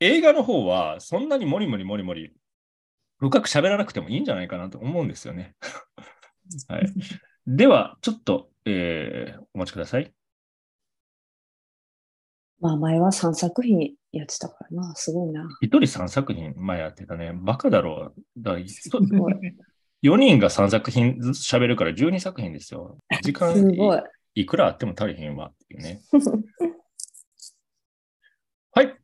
[0.00, 2.32] 映画の方はそんなにもりもりもりもり
[3.18, 5.54] 深く喋らなくてもいいんじゃないかなと思うんですよね。
[6.68, 6.92] はい。
[7.46, 10.12] では、ちょっと、えーお待ちください。
[12.60, 14.94] まあ前は3作品やってたからな。
[14.94, 15.48] すごいな。
[15.60, 17.32] 一人3作品前やってたね。
[17.34, 18.22] バカだろう。
[18.38, 19.34] だからすごい。
[20.02, 22.98] 4人が3作品ずつ喋るから12作品ですよ。
[23.22, 23.54] 時間
[24.34, 24.42] い。
[24.42, 26.00] いくらあっても足りへんわっていうね。
[28.72, 28.94] はい。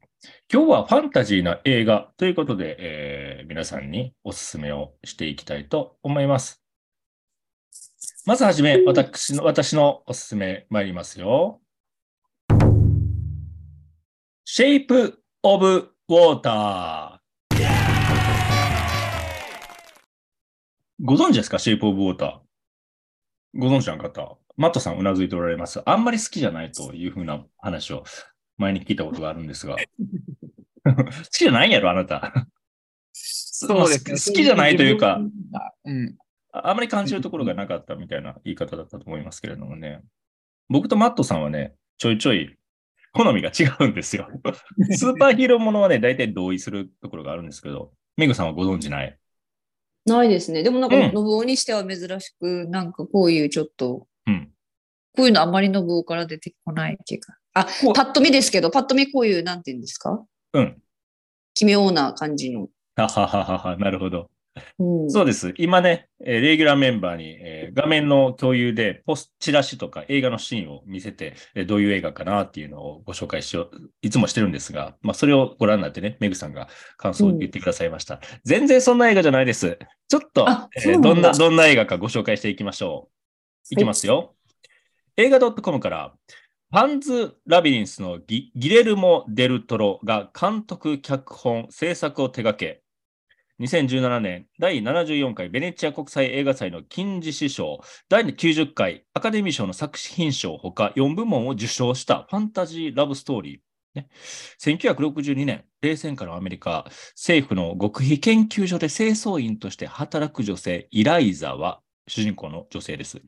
[0.53, 6.63] 今日はファンタジーな映画ということで、えー皆さんにおすすめをしていきたいと思います。
[8.27, 11.61] まずはじめ、私の、私のおすすめ参りますよ。
[14.45, 17.16] Shape of Water。
[21.01, 22.39] ご存知ですか ?Shape of Water。
[23.55, 24.39] ご存知の方。
[24.57, 25.83] マットさんうなずいておられます。
[25.85, 28.05] あんまり好きじゃないというふうな話を
[28.57, 29.77] 前に聞いたことがあるんですが。
[30.85, 30.95] 好
[31.31, 32.47] きじゃないんやろ、あなた。
[33.13, 34.13] そうですね。
[34.13, 35.21] 好きじゃないというか。
[35.85, 36.17] うん。
[36.53, 40.01] ああまり感じるところがなかったみたいな言い方だったと思いますけれどもね。
[40.71, 42.57] 僕とマットさんはね、ちょいちょい
[43.13, 44.29] 好みが違うんですよ。
[44.97, 49.19] スーパーヒーローものはね、大体同意するところがあるんですけど、メグさんはご存知ない？
[50.07, 50.63] ないですね。
[50.63, 54.51] でもなんか、うん信夫にしては珍しく、なんかこういうちょっと、うん。
[55.17, 57.37] こういうのあんまり信夫から出てこないっていうか。
[57.55, 60.25] あ、こうパッと見ですけど、パッと見こういう、なんて言うんですか？
[60.53, 60.83] うん。
[61.55, 62.69] 奇妙な感じの。
[62.97, 64.31] ははははは、なるほど。
[64.79, 65.55] うん、そうです。
[65.59, 78.21] 今ね、えーレギュラーメンバーに、えー画面の共有でポスチラシとか映画のシーンを見せて、えーどういう映画かなっていうのをご紹介しよう、いつもしてるんですが、まあ、それをご覧になってね、メグさんが感想を言ってくださいました。
[78.45, 79.79] 全然そんな映画じゃないです。
[80.09, 83.09] ちょっとあ、えーどんな、どんな映画かご紹介していきましょ
[83.71, 83.75] う。
[83.75, 84.35] いきますよ。
[85.17, 86.15] 映画 .com から、
[86.71, 92.83] パンズ・ラビリンスのギギレルモ・デルトロが監督、脚本、制作を手掛け、
[93.59, 103.61] 2017年第74回ベネチア国際映画祭の金獅子賞、第90回アカデミー賞の作品賞ほか4部門を受賞したファンタジーラブストーリー。
[103.95, 104.09] ね、
[104.61, 113.23] 1962年、冷戦下のアメリカ、政府の極秘研究所で清掃員として働く女性、イライザは、主人公の女性です。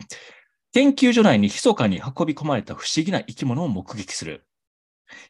[0.74, 4.44] 研究所内に密かに運び込まれた不思議な生き物を目撃する。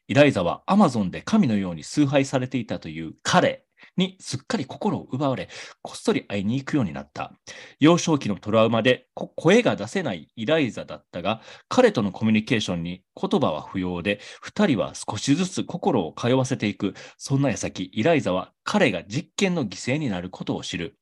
[0.08, 3.64] イライザはアマゾンで神のように崇拝されていたという彼
[3.98, 5.48] にすっかり心を奪われ、
[5.82, 7.32] こっそり会いに行くようになった。
[7.80, 16.94] 幼少期のトラウマでこ声が出せないイライザだったが、彼とのコミュニケーションに言葉は不要で、二人は少しずつ心を通わせていく。
[17.18, 20.96] そんな矢先、イライザは彼が実験の犠牲になることを知る。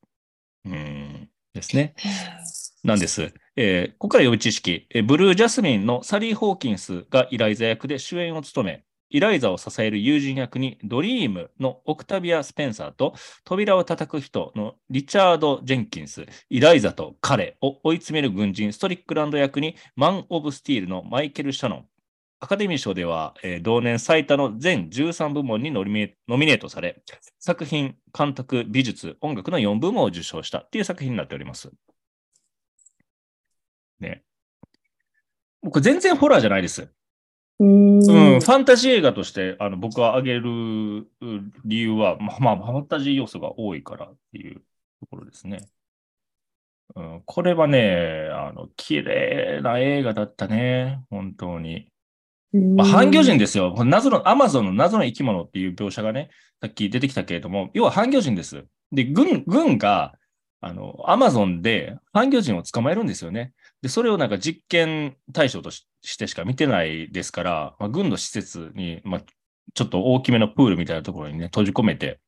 [0.65, 1.95] うーんですね。
[2.83, 3.33] なんです。
[3.55, 21.85] えーここから予備知識、えーブルージャスミンのサリー・ホーキンスがイライザ役で主演を務め、イライザを支える友人役にドリームのオクタビア・スペンサーと扉を叩く人のリチャード・ジェンキンス、イライザと彼を追い詰める軍人ストリックランド役にマン・オブ・スティールのマイケル・シャノン。
[22.39, 25.91] アカデミー賞では、えー同年最多の全13部門にノミ
[26.45, 27.01] ネートされ、
[27.39, 31.71] 作品、監督、美術、音楽の4部門を受賞したっていう作品になっております。
[33.99, 34.23] ね。
[35.61, 36.89] 僕全然ホラーじゃないです。
[37.59, 41.05] うーんうん、ファンタジー映画としてあの僕は挙げるう
[41.65, 44.61] 理由は、まあ、まあ、ファンタジー要素が多いからっていう
[44.99, 45.65] ところですね。
[46.95, 51.03] うん、これはね、あの、綺麗な映画だったね。
[51.09, 51.89] 本当に。
[52.53, 53.73] まあ、半魚人ですよ。
[53.75, 56.29] この謎の、アマゾンの謎の生き物っていう描写がね、
[56.61, 58.65] さっき出てきたけれども、要は半魚人です。
[58.91, 60.13] で、軍、軍が、
[60.61, 63.53] あの、アマゾンで半魚人を捕まえるんですよね。
[63.81, 69.21] で、それをなんか実験対象とししてしか見てないですから、まあ、軍の施設に、まあ、
[69.73, 72.19] ちょっと大きめのプールみたいなところにね、閉じ込めて、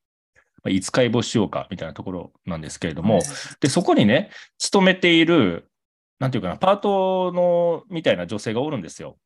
[0.62, 3.20] まあ、いつ解剖しようかみたいなところなんですけれども、
[3.60, 5.70] で、そこにね、勤めている、
[6.18, 9.16] なんていうかな、パートの、みたいな女性がおるんですよ。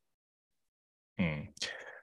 [1.19, 1.49] うん。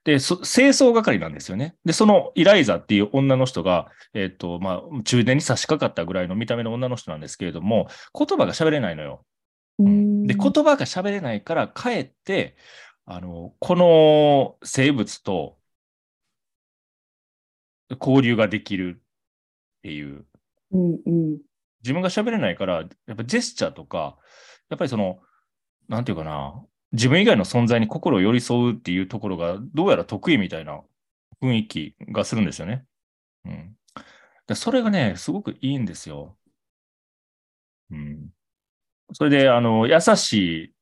[0.05, 1.77] で、そ清掃係なんですよね。
[1.85, 9.25] で、そのイライザっていう女の人が、えっ、と、まあ、中年に差し掛かったぐらいの見た目の女の人なんですけれども、言葉が喋れないのよ。
[9.79, 12.57] うんで、言葉が喋れないから、かえって、
[13.05, 15.59] あの、この生物と
[18.01, 20.27] 交流ができるっていう、
[20.73, 21.39] うんうん
[21.83, 24.17] 自分が喋れないから、やっぱジェスチャーとか、
[24.71, 25.21] やっぱりその、
[25.89, 30.81] なんていうかな、自分以外の存在に心を寄り添うっていうところが、どうやら得意みたいな
[31.43, 32.85] 雰囲気がするんですよね。
[33.47, 33.77] うん。
[34.47, 36.37] でそれがね、すごくいいんですよ。
[37.91, 38.33] うん。
[39.13, 40.33] それで、あの、優し
[40.65, 40.75] い、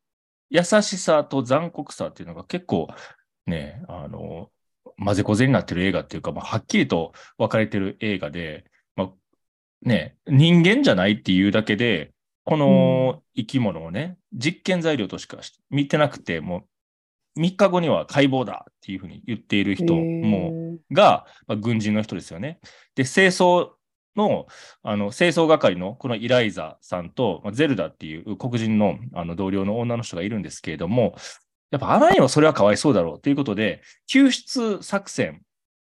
[0.51, 2.88] 優しさと残酷さっていうのが結構
[3.47, 4.51] ね、あの、
[4.99, 8.64] 混ぜこぜになってる映画っていうか、まあ、はっきりと分かれてる映画で、
[8.97, 9.11] まあ、
[9.83, 12.12] ね、人間じゃないっていうだけで、
[12.45, 16.64] この生き物をね、実験材料としかし見てなくて、も
[17.37, 22.61] う3日後には解剖だっていうふうに言っている人も、が、まあ、軍人の人ですよね。
[22.95, 23.71] で、清掃
[24.16, 24.46] の、
[24.83, 31.14] あの、清掃係のこのイライザさんと、まあ、ゼルダっていう黒人のあの同僚の女の人がいるんですけれども、
[31.70, 35.42] やっぱあまりにもそれはかわいそうだろうということで、救出作戦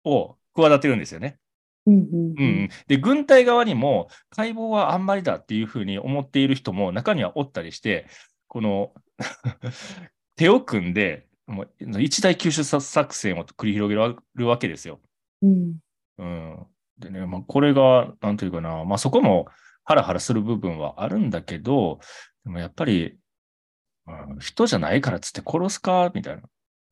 [0.03, 1.37] を企てるんですよね。
[1.85, 8.05] うんうんううんん、で軍隊側にも解剖はあんまりだっていうふうに思っている人も中にはおったりして、
[8.47, 8.93] この
[10.35, 13.95] 手を組んで、もう一大救出作戦を繰り広げ
[14.35, 14.99] るわけですよ。
[15.41, 15.77] うん
[16.17, 16.67] うん、
[16.99, 19.47] でね、まあ、これが、なんていうかな、まあ、そこも
[19.83, 21.99] ハラハラする部分はあるんだけど、
[22.43, 23.17] でもやっぱり、
[24.07, 26.41] うん人じゃないからつって殺すかみたいな。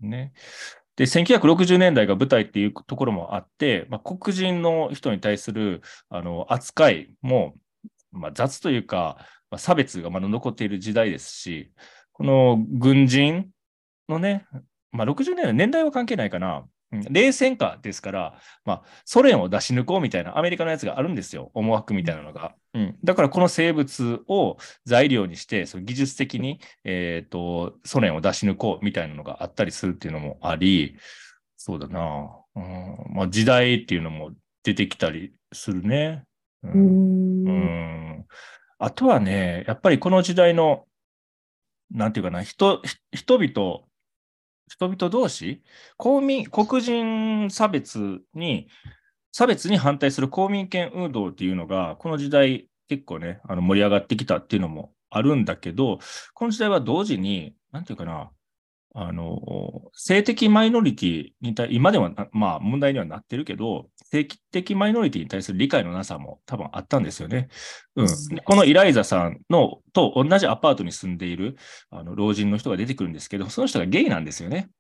[0.02, 0.34] ね。
[0.96, 7.56] で、1960年代が舞台っていうところもあって、まあ、黒人の人に対するあの扱いも、
[8.12, 9.18] まあ、雑というか、
[9.50, 11.72] まあ、差別がまだ残っている時代ですし、
[12.14, 13.50] この軍人
[14.10, 14.46] のね、
[14.92, 16.66] まあ、60年代、年代は関係ないかな。
[16.92, 17.02] うん。
[17.10, 22.56] 冷戦下ですから、まあ、ソ連を出し抜こうみたいなアメリカのやつがあるんですよ、思惑みたいなのが。
[22.74, 30.98] うん、だからこの生物を材料にして、その技術的に、えー、とソ連を出し抜こうみたいなのがあったりするっていうのもあり、
[31.58, 33.16] そうだな、うん。
[33.16, 34.32] まあ、時代っていうのも
[34.64, 36.24] 出てきたりするね。
[36.64, 37.48] ううんん。
[37.48, 38.26] うん。
[38.80, 40.86] あとはね、やっぱりこの時代の、
[41.92, 43.84] なんていうかな、人ひ人々、
[44.68, 45.62] 人々同士、
[45.98, 48.68] 公民、黒人差別に、
[49.32, 56.00] 差別に反対する公民権運動っていうのが、この時代結構ね、あの盛り上がってきたっていうのもあるんだけど、
[56.34, 58.32] この時代は同時に、なんていうかな、
[59.00, 67.50] あの、性的マイノリティに対、今ではな、まあ問題にはなってるけど、性的マイノリティに対する理解のなさも多分あったんですよね。
[67.96, 68.08] うん。
[68.08, 71.58] でこのイライザさんのと同じアパートに住んでいる
[71.92, 74.72] あの老人の人が出てくるんですけど、その人がゲイなんですよね。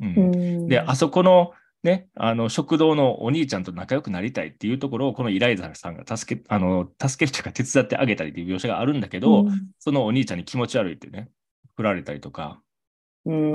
[0.00, 0.14] うん。
[0.16, 9.44] うんで、あそこのね、あの食堂のお兄ちゃんと仲良くなりたいっていうところを、このイライザさんが助け、あの、助けるというか手伝ってあげたりっていう描写があるんだけど、
[9.78, 11.28] そのお兄ちゃんに気持ち悪いってね、
[11.76, 12.65] 振られたりとか、うん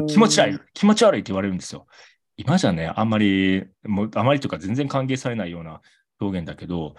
[0.08, 1.88] 気持ち悪い、気持ち悪いって言われるんですよ。
[2.36, 5.82] 今じゃね、あんまり、もうあまりというか全然歓迎されないような
[6.20, 6.96] 表現だけど、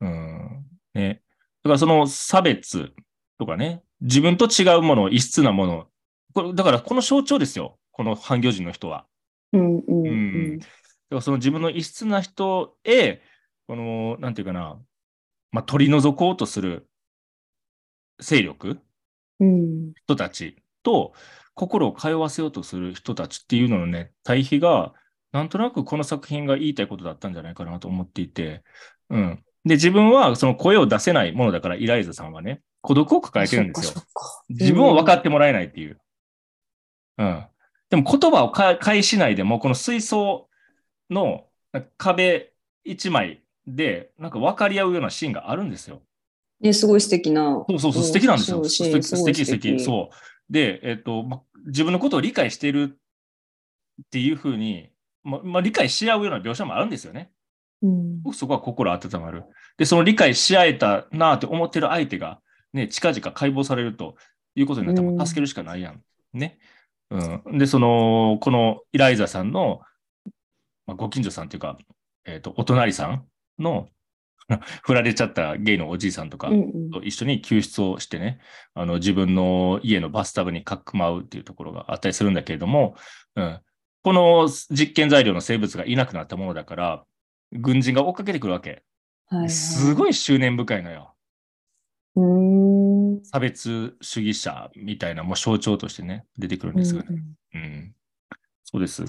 [0.00, 1.22] うん、ね。
[1.62, 2.92] だからその差別
[3.38, 5.86] とかね、自分と違うもの、異質なもの、
[6.32, 9.06] これだからこの象徴ですよ、この反魚人の人は。
[9.52, 10.70] うんうんううんんだか
[11.10, 13.20] らその自分の異質な人へ、
[13.66, 14.78] この、なんていうかな、
[15.52, 16.88] まあ、取り除こうとする
[18.18, 18.78] 勢力、
[19.40, 21.12] うん人たちと
[21.54, 24.92] 心を通わせようとする人たちっていうののね、対比が、
[25.32, 28.62] なんとなくこの作品が言いたいことだったんじゃないかなと思っていて、
[29.10, 29.44] うん。
[29.64, 34.02] で、自分はその声を出せないものだから、イライザさんはね、孤独を抱えてるんですよ
[34.50, 35.98] 自分を分かってもらえないっていう。
[37.18, 37.46] うん。
[37.90, 40.48] でも言葉をか返しないでも、この水槽
[41.10, 41.46] の
[41.96, 42.52] 壁
[42.84, 46.02] 一枚で、なんか分かり合うようなシーンがあるんですよ。
[46.60, 47.64] ね、すごい素敵な。
[47.68, 48.64] そうそうそう、素敵なんですよ。
[48.64, 49.72] 素敵、素敵、素敵。
[49.72, 49.80] う。
[49.80, 50.14] そう。
[50.50, 52.98] で、えっと、ま、自分のことを理解している
[54.02, 54.90] っていうふうに、
[55.22, 57.30] ま、ま理解し合うような描写もあるんですよね。
[57.82, 59.44] うん僕そこは心温まる。
[59.76, 62.40] で、その理解し合えたなって思ってる相手が、
[62.72, 64.16] ね、近々解剖されると
[64.54, 66.02] いうことになったらうん助けるしかないやん。
[66.32, 66.58] ね。
[67.10, 67.58] うん。
[67.58, 69.80] で、その、このイライザさんの、
[70.86, 71.78] まあ、ご近所さんっていうか、
[72.24, 73.26] えっ、と、お隣さん
[73.58, 73.88] の、
[74.82, 78.40] 振られちゃったゲイのおじいさんとか、うんうんと一緒に救出をしてね、
[78.74, 82.96] あの自分の家のバスタブにかくまうっていうところがあったりするんだけれども、
[83.36, 83.60] うん、
[84.02, 87.04] この実験材料の生物がいなくなったものだから、
[87.52, 88.70] 軍人が追っかけてくるわけ。
[89.26, 91.14] はいはいすごい執念深いのよ。
[93.24, 97.22] 差別主義者みたいなもう象徴としてね、出てくるんですよね。
[97.54, 97.94] うん。
[98.64, 99.04] そうです。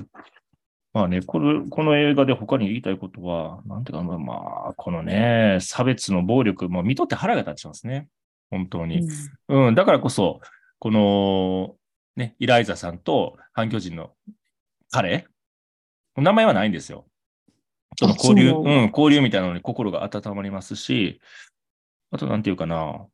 [0.96, 4.34] まあね、これ、この映画で他に言いたいことは、なんていうか、まあま
[4.70, 8.08] あ、このね、差別の暴力、もう見とって腹が立ちますね。
[8.50, 9.06] 本当に。
[9.50, 10.40] うん、だからこそ、
[10.80, 11.76] この、
[12.16, 14.12] ね、イライザさんと反巨人の
[14.90, 15.28] 彼、
[16.16, 17.06] 名前はないんですよ。
[18.00, 21.20] そのあ交流、うん、交流みたいなのに心が温まりますし、
[22.12, 23.06] あとなんていうかな、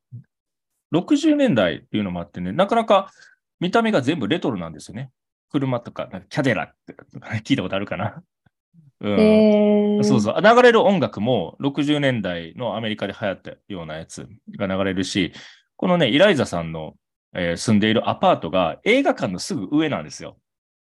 [0.94, 3.12] 60年代っていうのもあってね、なかなか
[3.60, 5.10] 見た目が全部レトロなんですよね。
[5.52, 6.96] 車とか、なんかキャデラって
[7.44, 8.24] 聞いたことあるかな？
[9.02, 9.20] うん。
[9.20, 10.42] えー、そうそう。
[10.42, 14.28] 流れる音楽も60年代のアメリカで流行ったようなやつ
[14.58, 15.34] が流れるし、
[15.76, 16.96] このね、イライザさんの、
[17.34, 20.38] えー住んでいるアパートが映画館のすぐ上なんですよ。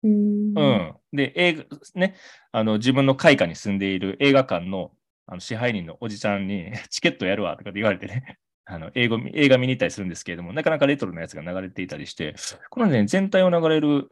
[0.03, 0.95] うーんうん。
[1.13, 2.15] で、映画、ね、
[2.51, 4.91] あの、自分の会館に住んでいる映画館の
[5.27, 12.35] あの支配人のおじちゃんに、 チケットやるわとかって言われてね、 あの英語映画見に行ったりするんですけれども、なかなかレトロなやつが流れていたりして、
[12.69, 14.07] このね、全体を流れる、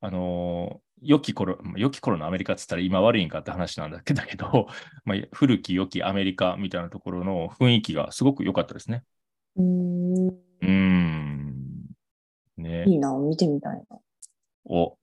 [0.00, 4.66] あのー良き頃、まあ良き頃のアメリカって言ったら今悪いんかって話なんだけど、
[5.04, 9.04] まあ、古き良きアメリカみたいなところの雰囲気がすごく良かったですね。
[9.54, 10.26] うーん。
[10.28, 11.86] うーん。
[12.56, 13.98] ねいいな、見てみたいな。
[14.64, 14.98] お、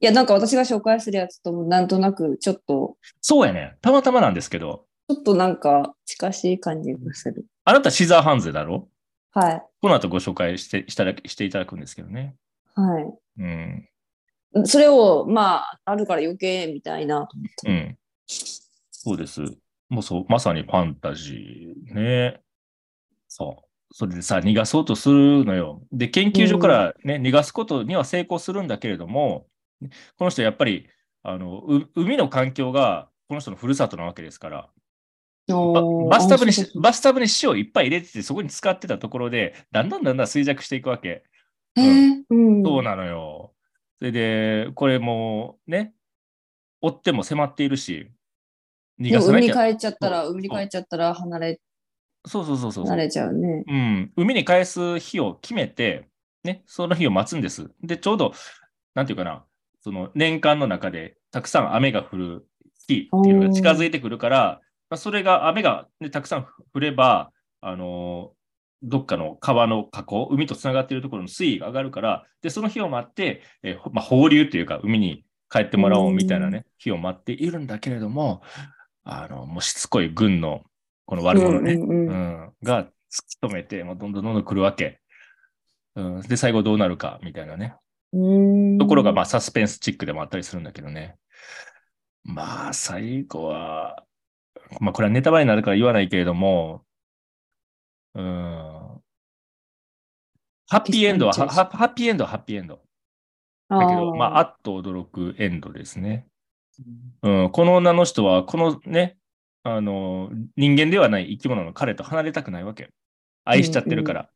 [0.00, 3.76] いや、なんか私が紹介するやつともなんとなくちょっと、そうやね。
[3.80, 7.46] たまたまなんですけど、ちょっとなんか近しい感じがする。
[7.64, 8.88] あなたシザーハンズだろ？
[9.32, 9.62] はい。
[9.80, 12.36] この後ご紹介してしただしていただくんですけどね。
[12.80, 13.88] はうん。
[14.54, 14.66] い。
[14.66, 17.28] それを、まあ、あるから余計みたいな。
[17.66, 17.98] うん。
[18.90, 19.42] そうです。
[19.88, 22.40] もうそう、まさにファンタジーね。
[23.26, 23.68] そう。
[23.90, 25.82] それでさ、逃がそうとするのよ。
[25.92, 29.46] で、研究所からね、逃がすことには成功するんだけれども、
[30.18, 30.88] この人やっぱり、
[31.22, 34.68] あの、う海の環境がこの人のふるさとなわけですから、
[36.10, 41.24] バスタブにバスタブに塩いっぱい入れてて、そこに使ってたところで、だんだんだんだん衰弱していくわけ。
[41.78, 42.62] へえ、うん。
[42.64, 43.54] そうなのよ。
[43.98, 45.94] それで、これもね、
[46.80, 48.10] 追っても迫っているし、
[49.00, 49.68] 逃がさなきゃ。
[49.68, 51.60] 帰っちゃったら、海に帰っちゃったら離れ、
[52.26, 52.84] そうそうそうそう。
[52.84, 53.64] 離れちゃうね。
[53.66, 54.12] うん。
[54.16, 56.08] 海に返す日を決めて、
[56.44, 57.70] ね、その日を待つんです。
[57.82, 58.32] で、ちょうど、
[58.94, 59.44] なんていうかな、
[59.80, 62.46] その年間の中でたくさん雨が降る
[62.86, 64.60] 日っていうのが近づいてくるから、
[64.90, 68.37] まあ、それが雨が、ね、たくさん降れば、あのー
[68.82, 78.42] どっかの川の河口、海とつながっているところの水位が上がるから、で、その日を待って、えーほまあ、放流というか、海に帰ってもらおうみたいなね、日を待っているんだけれども、
[79.04, 80.62] あの、もうしつこい軍の、
[81.06, 82.90] この悪者ね、うんうんが突き
[83.42, 85.00] 止めて、もうどんどんどんどん来るわけ。
[85.96, 87.74] うん、で、最後どうなるかみたいなね。
[88.78, 91.16] ところが、まあ、サスペンスチックでもあったりするんだけどね。
[92.24, 94.04] まあ、最後は、
[94.80, 96.84] まあ、これはネタバレになるから言わないけれども、
[98.18, 98.24] うん。
[100.70, 102.80] ハッピーエンドは、はハハッピーエンドはハッピーエンド。
[103.70, 106.26] だけど、まあ、あっと驚くエンドですね。
[107.22, 109.18] うん、この女の人は、このね、
[109.62, 112.90] あの、人間ではない生き物の彼と離れたくないわけ。
[113.44, 114.28] 愛しちゃってるから。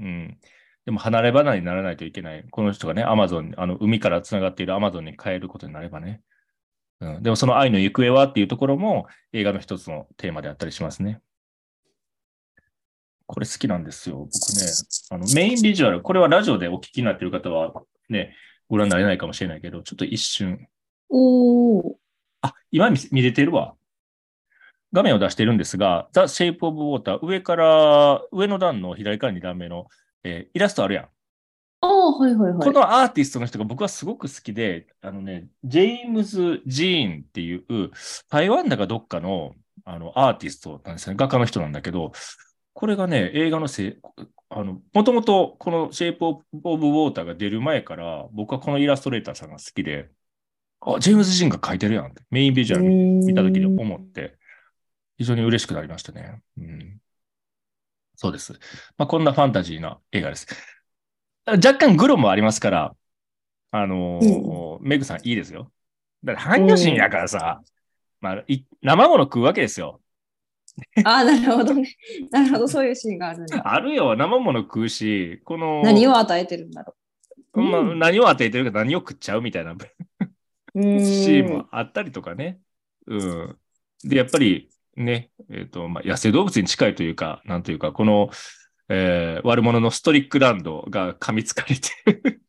[0.00, 0.38] うん、
[0.86, 2.44] でも離れ離れにならないといけない。
[2.50, 6.22] この人がね、アマゾン、あの、海から繋がっているアマゾンに帰ることになればね。
[7.00, 11.20] うん、でもその愛の行方はっていうところも映画の一つのテーマであったりしますね。
[13.32, 14.16] これ好きなんですよ。
[14.16, 14.32] 僕ね、
[15.10, 17.72] あのメインビジュアル、これはラジオでお聞きになっている方は
[18.08, 18.34] ね、
[18.68, 20.66] ご覧になれないかもしれないけど、ちょっと一瞬、
[21.08, 21.94] おー
[22.42, 23.74] あ、今見見れてるわ。
[24.92, 29.86] 画面を出してるんですが、The Shape of Water、上から、上の段の左から2段目の、
[30.24, 31.04] えーイラストあるやん。
[31.82, 32.60] ああ、はいはいはい。
[32.60, 37.92] このアーティストの人が僕はすごく好きで、あのね、ジェームズ・ジーンっていう、
[38.28, 39.54] 台湾だかどっかの
[39.84, 41.16] あのアーティストなんですね。
[41.16, 42.12] 画家の人なんだけど、
[42.72, 43.96] これがね、映画のせい、
[44.48, 50.10] あの、もともとこのシェイプ・オブ・ウォーターが出る前から、僕はこのイラストレーターさんが好きで、
[50.80, 54.38] あ、ジェームズ・ジーンが描いてるやんって、メインビジュアル見たときに思って、
[55.18, 56.42] 非常に嬉しくなりましたね。
[56.56, 57.00] うん、
[58.16, 58.54] そうです。
[58.96, 60.46] まあ、こんなファンタジーな映画です。
[61.46, 62.96] 若干グロもありますから、
[63.72, 65.70] あのーメグさんいいですよ。
[66.24, 67.62] だから半魚人やからさ、
[68.20, 70.00] まあ、い生もの食うわけですよ。
[71.04, 71.94] あ あ、なるほどね。
[72.30, 73.60] なるほど、そういうシーンがあるね。
[73.62, 76.94] あるよ、生もの食うし、この、何を与えてるんだろ
[77.52, 82.60] まあ、うん何を与えてるか何を食っちゃうみたいなシーンもあったりとかね。
[83.06, 83.56] うん。
[84.04, 88.30] で、やっぱりね、えっ、と、まあ、野生動物に近いというか、なんというか、この、
[88.88, 92.40] えー悪者のストリックランドが噛みつかれて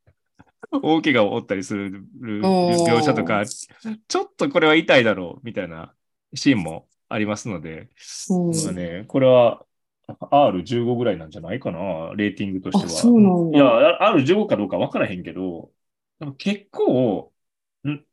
[0.71, 5.93] 大怪我を負ったりする描写とか、ちょっとこれは痛いだろうみたいな
[6.33, 7.89] シーンもありますので、
[8.29, 8.63] うん。
[8.63, 9.65] まあね、これは
[10.07, 12.85] R15 ぐらいなんじゃないかな、レーティングとしては。
[12.85, 13.57] あそうなんだ。
[13.57, 15.71] いや、R15 かどうかわからへんけど、
[16.19, 17.31] でも結構、
[17.87, 17.89] ん？
[17.89, 18.03] フ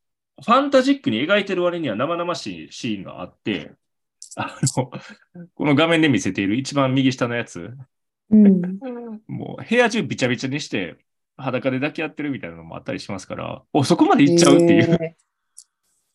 [0.40, 3.72] ァンタジックに描いてる割には生々しいシーンがあって、
[4.36, 4.90] あの、
[5.54, 7.72] この画面で見せている一番右下のやつ、
[8.30, 8.60] うん。
[9.26, 10.96] もう部屋中びちゃびちゃにして
[11.36, 15.16] 裸で抱き合ってるみたいなのもあったりしますから、お、そこまで行っちゃうっていう、え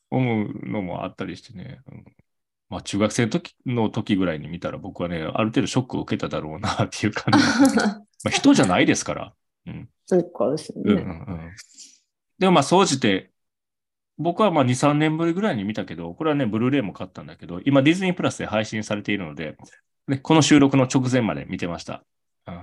[0.09, 1.79] 思うのもあったりしてね。
[1.91, 2.05] うん
[2.74, 9.34] まあ中学生の時の時ぐらいに見たら僕はね、ある程度ショックを受けただろうなっていう感じ まあ人じゃないですから。
[9.67, 9.89] うん。
[10.05, 10.99] そうかですようんう。
[10.99, 11.51] ん。
[12.39, 13.32] でもまあ、総じて、
[14.17, 19.55] 僕はまあ2、3年ぶりぐらいに見たけど、これはね、ブルーレイも買ったんだけど、今ディズニープラスで配信されているので、
[20.07, 22.03] ね、この収録の直前まで見てました。
[22.47, 22.53] うん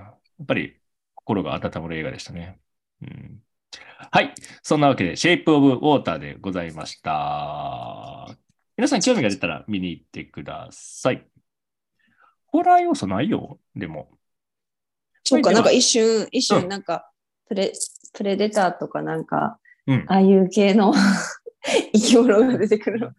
[0.41, 0.75] やっぱり
[1.13, 2.59] 心が温まる映画でしたね。
[3.03, 3.43] うん、
[4.11, 4.33] はい。
[4.63, 8.40] そんなわけで、シェイプオブウォーターでございました。
[8.81, 11.23] 皆さん興味が出たら見に行ってください。
[12.47, 14.09] ホラー要素ないよ、でも。
[15.23, 17.11] そうか、はいなんか一瞬、一うん瞬、なんか、
[17.47, 17.73] プレ、
[18.11, 20.95] プレデターとかなんか、うんああいう系の
[21.93, 23.15] 生き物が出てくるのか。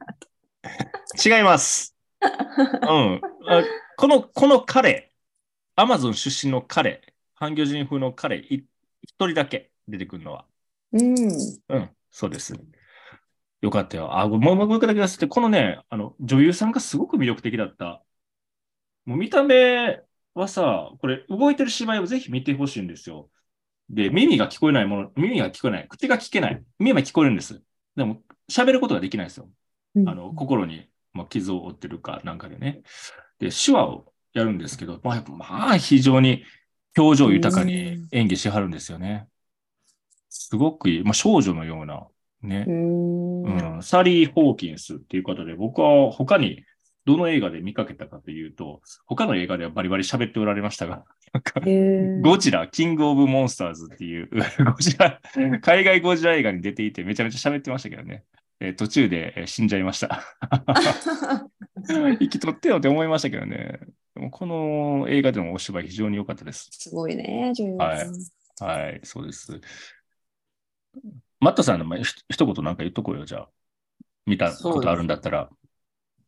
[1.24, 1.96] 違います。
[2.20, 3.20] うん。
[3.46, 3.62] あ
[3.96, 5.12] この、この彼、
[5.76, 8.66] アマゾン出身の彼、半魚人風の彼、い
[9.02, 10.44] 一人だけ出てくるのは。
[10.90, 11.18] うん。
[11.68, 12.52] うん、そうです。
[13.62, 14.18] よかったよ。
[14.18, 18.02] あ、もうもう一個だけ出して、このね、あの、女優さんがすごく魅力的だった。
[19.04, 20.00] もう見た目
[20.34, 23.30] はさ、これ、動いてる芝居をぜひ見てほしいんですよ。
[23.88, 27.62] で、耳が聞こえないもの、耳が聞こえない、口が聞けない、耳は聞こえるんです。
[27.94, 29.48] でも、喋ることができないんですよ。
[30.06, 32.82] あの、心に、まあ、傷を負ってるかなんかでね。
[33.38, 36.44] で、手話をやるんですけど、まあ、まあ、非常に
[36.96, 39.28] 表情豊かに演技しはるんですよね。
[40.30, 41.02] すごくいい。
[41.02, 42.06] まあ、少女のような、
[42.42, 42.70] ねう。
[42.70, 43.74] ん。
[43.76, 46.64] うん、サリー・ホーキンスっていう方で、僕は他に
[47.04, 51.60] どの映画で見かけたかというと、他の映画ではバリバリ喋っておられましたが、なんか、
[52.22, 54.28] ゴジラ、キング・オブ・モンスターズっていう、
[54.64, 55.20] ゴジラ、
[55.60, 58.24] 海外ゴジラ映画に出ていてめちゃめちゃ喋ってましたけどね。
[58.60, 60.22] えー途中でえー死んじゃいました。
[61.88, 63.80] 生きとってよって思いましたけどね。
[64.14, 66.68] でもこの映画でのお芝居非常に良かったです。
[66.70, 68.68] すごいね、女優はいさん。
[68.68, 69.60] はい、そうです。
[71.42, 73.48] マットさんの前ひ一言なんか言っとこうよ、じゃあ。
[74.26, 75.50] 見たことあるんだったら。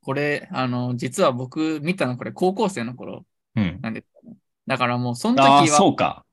[0.03, 3.79] これ、あの、実は僕見たのこれ高校生の頃うん。
[3.81, 4.37] なんですよね。
[4.67, 6.25] だからもうそのああ、時は、そうか。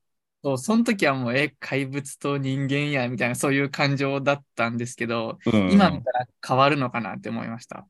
[0.44, 7.88] そうその時はもう、え、怪物と人間や、みたいなそういう感情だったんですけど、うん、今見たら変わるのかなって思いました。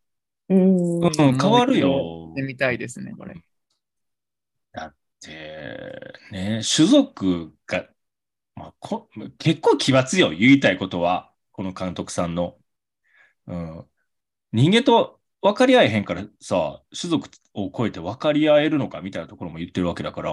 [0.50, 1.00] うん。
[1.00, 2.34] うん、変わるよ。
[2.36, 3.42] で見たいですね、これ。
[5.22, 7.52] で、ね、種族が、
[8.56, 12.58] まあ、こ結構奇抜よ、言いたいことは、この監督さんの。
[13.48, 13.86] うん、
[14.54, 20.32] 人間と分かり合えへんからさ、種族を超えて分かり合えるのかみたいなところも言ってるわけだから、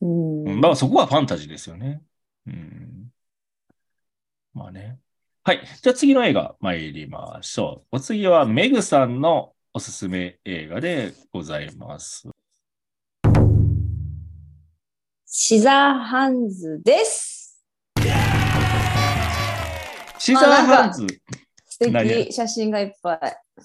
[0.00, 2.02] うんうんまあそこはファンタジーですよね。
[2.46, 3.12] うん、
[4.54, 4.98] まあね。
[5.44, 5.60] はい。
[5.82, 7.96] じゃあ次の映画参りましょう。
[7.96, 12.28] お次はメグさんのおすすめ映画でございます。
[15.26, 17.39] シザーハンズです。
[20.20, 21.06] シザーハンズ。
[21.64, 22.06] 素何？
[22.06, 23.20] 敵、写真がいっぱい。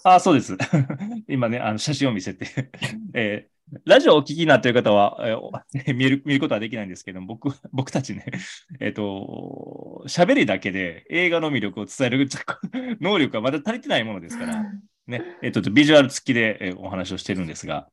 [0.05, 0.57] あ、そうです。
[1.27, 2.47] 今ね、あの写真を見せて、
[3.13, 5.51] えーラジオをお聞きになっている方は、えーお
[5.95, 8.23] 見る見ることはできないんですけど、僕僕たちね、
[8.79, 12.29] えっ、と、喋りだけで映画の魅力を伝える
[13.01, 14.63] 能力がまだ足りてないものですから、
[15.07, 17.89] ね、えっ、と、ビジュアル付きで、えーお話をしてるんですが、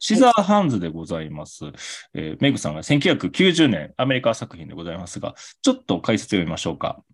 [0.00, 1.64] シザーハンズでございます。
[2.12, 7.04] えーメグさんが1990年アメリカ作品でございますが、ちょっと解説を読みましょうか。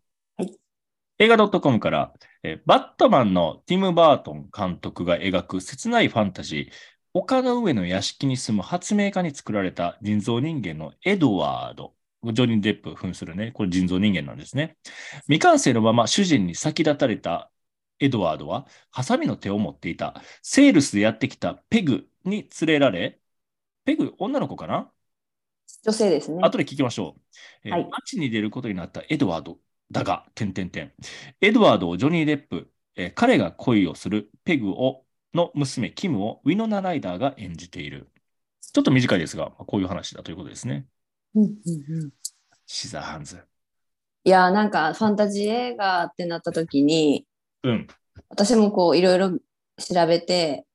[1.20, 6.74] はい映画 .com から、えーバットマンのティム・バートン監督が描く切ないファンタジー、
[7.12, 11.92] 丘の上の屋敷に住む発明家に作られた人造人間のエドワード。
[12.32, 14.78] ジョニー・デップ扮するね、これ人造人間なんですね。
[15.24, 17.50] 未完成のまま主人に先立たれた
[17.98, 23.20] エドワードは、ハサミの手を持っていた、セールスでやってきたペグに連れられ、
[23.84, 24.90] ペグ、女の子かな？
[25.84, 26.38] 女性ですね。
[26.42, 27.20] 後で聞きましょう。
[27.64, 29.58] えーはい街に出ることになったエドワード
[29.90, 30.92] だが、点々点。
[31.40, 38.08] エドワードをジョニー・デップ、えー彼が恋をするペグをの娘、キムをウィノナ・ライダーが演じている。
[38.60, 40.86] ちょっと短いですが、まあこういう話だということですね。
[41.34, 42.10] うんうんうん
[42.66, 43.42] シザーハンズ。
[44.22, 47.26] いやーなんかファンタジー映画ってなった時に
[47.64, 47.86] うん。
[48.28, 49.30] 私もこういろいろ
[49.78, 50.66] 調べて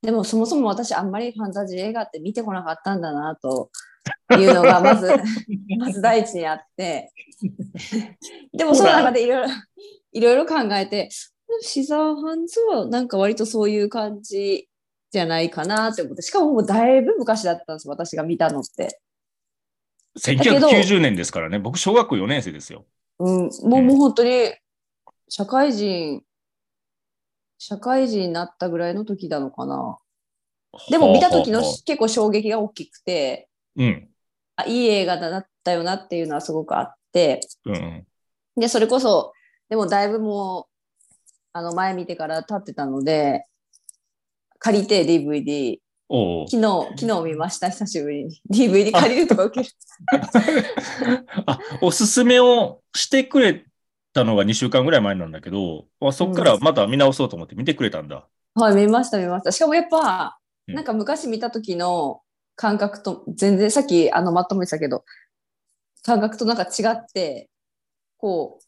[0.00, 3.70] でもそもそも私あんまりファンタジー映画って見てこなかったんだなと
[4.38, 5.12] いうのがまず
[5.78, 7.12] まず第一にあって
[8.52, 9.54] でもその中でいろいろ
[10.12, 11.08] いろいろ考えて
[11.60, 14.68] シザーハンズはなんか割とそういう感じ
[15.10, 19.00] じゃないかなって思ってしかももうだいぶ昔だったんです私が見たのって。
[20.20, 21.58] けど1990年ですからね。
[21.58, 22.84] 僕、小学校4年生ですよ。
[23.18, 24.54] うん、もうもう本当に
[25.28, 26.22] 社会人
[27.58, 29.98] 社会人になったぐらいの時なのかな。
[30.90, 34.08] でも見た時の結構衝撃が大きくてうん。
[34.56, 37.40] あいい映画だったよなっていうのはすごくあって。
[37.64, 37.74] うん。
[37.74, 38.06] うん。
[38.56, 39.32] でそれこそ
[39.68, 40.74] でもだいぶもう
[41.52, 43.44] あの前見てから経ってたので
[44.58, 46.60] 借りて DVD 昨日
[46.98, 48.40] 昨日見ました久しぶりに。
[48.50, 49.74] DVD 借りるとか受ける。
[51.46, 53.64] あ、おすすめをしてくれ
[54.12, 58.28] たのが2週間ぐらい前なんだけど、あそっからまた見直そうと思って見てくれたんだ。
[58.54, 59.50] はい見ました見ました。
[59.50, 60.74] しかもやっぱうん。
[60.74, 62.20] なんか昔見た時の
[62.56, 65.04] 感覚と全然さっきあのまとめてたけど
[66.02, 67.50] 感覚となんか違って
[68.18, 68.64] こう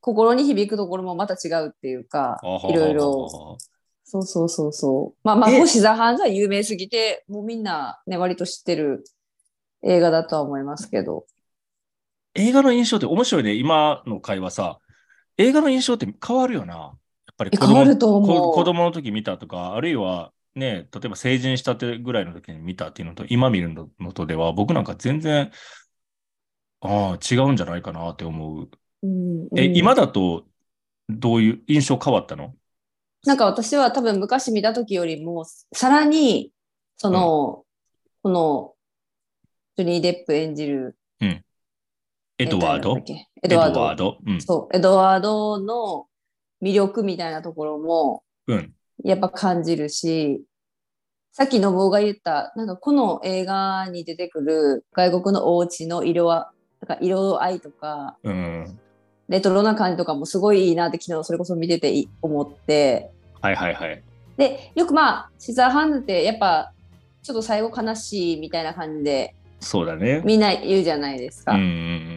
[0.00, 3.58] 心に響くところもまた違うっていうかいろいろ
[4.04, 5.20] そうそうそうそう。
[5.24, 9.02] まあまあ、座ハンズは有名すぎて、もうみんなね、割と知ってる
[9.82, 11.24] 映画だとは思いますけど。
[12.34, 13.54] 映画の印象って面白いね。
[13.54, 14.78] 今の会話さ、
[15.38, 16.74] 映画の印象って変わるよな。
[16.74, 16.94] やっ
[17.36, 25.50] ぱり子供え変わると思うこ子供の時見たとか、あるいはね、例えば成人したてぐらいの時に見たっていうのと、今見るののとでは、僕なんか全然、
[26.80, 28.70] ああ、違うんじゃないかなって思う。
[29.02, 30.46] うんえ、うん今だと、
[31.08, 32.54] どういう印象変わったの？
[33.26, 36.52] なんか私は多分昔見た時よりも、さらに、
[36.96, 37.64] その、
[38.22, 38.74] この、
[39.76, 40.96] ジョニー・デップ演じる、
[42.38, 42.96] エドワード？
[42.96, 43.28] えっと誰だっけ？
[43.42, 44.18] エドワード？
[44.26, 44.40] うん。
[44.40, 46.06] そう、エドワードの
[46.62, 48.72] 魅力みたいなところも、うん。
[49.02, 50.44] やっぱ感じるし、
[51.32, 58.78] さっきのぼうが言った、なんかこの映画に出てくる外国のお家の色は、なんか色合いとか、うん。
[59.28, 64.02] レトロな感じとかもすごいいいなって昨日それこそ見ててい思って、はいはいはい。
[64.36, 66.72] で、よくまあ、シザーハンズってやっぱ、
[67.22, 70.22] ちょっと最後悲しいみたいな感じで、そうだね。
[70.24, 71.54] みんな言うじゃないですか。
[71.54, 72.13] うんうんうん。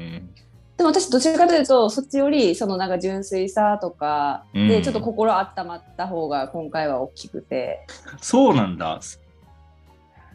[0.78, 7.86] でも私どちらかというとそっちよりそのなんか純粋さとかうんでちょっと心温まった方が今回は大きくて、
[8.22, 9.00] そうなんだ。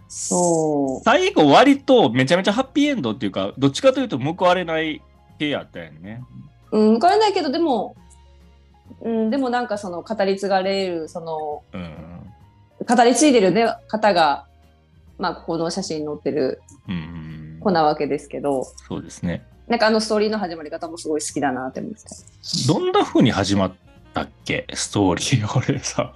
[0.08, 5.00] そう最後割とめちゃめちゃハッピーエンドっていうか、どっちかというと報われない
[5.38, 6.22] 系やったよね。
[6.72, 7.96] うん分からないけどでも、
[9.00, 11.94] うん、でもなんかその語り継がれるそのうん。
[12.84, 14.46] 語り継いでる、ね、方が
[15.18, 17.60] まあここの写真に載ってるうんうん。
[17.60, 19.46] 子なわけですけどそうですね。
[19.72, 21.98] なんかあのストーリーの始まり方もすごい好きだなって思って。
[22.68, 23.72] どんな風に始まっ
[24.12, 24.66] たっけ？
[24.74, 25.48] ストーリー。
[25.72, 26.12] 俺さ、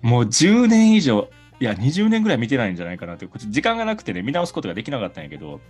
[0.00, 1.28] もう10年以上、
[1.60, 5.60] いや、20年ぐらい見てないんじゃないかなって、こっち時間がなくてね、見直すことができなかったんやけど。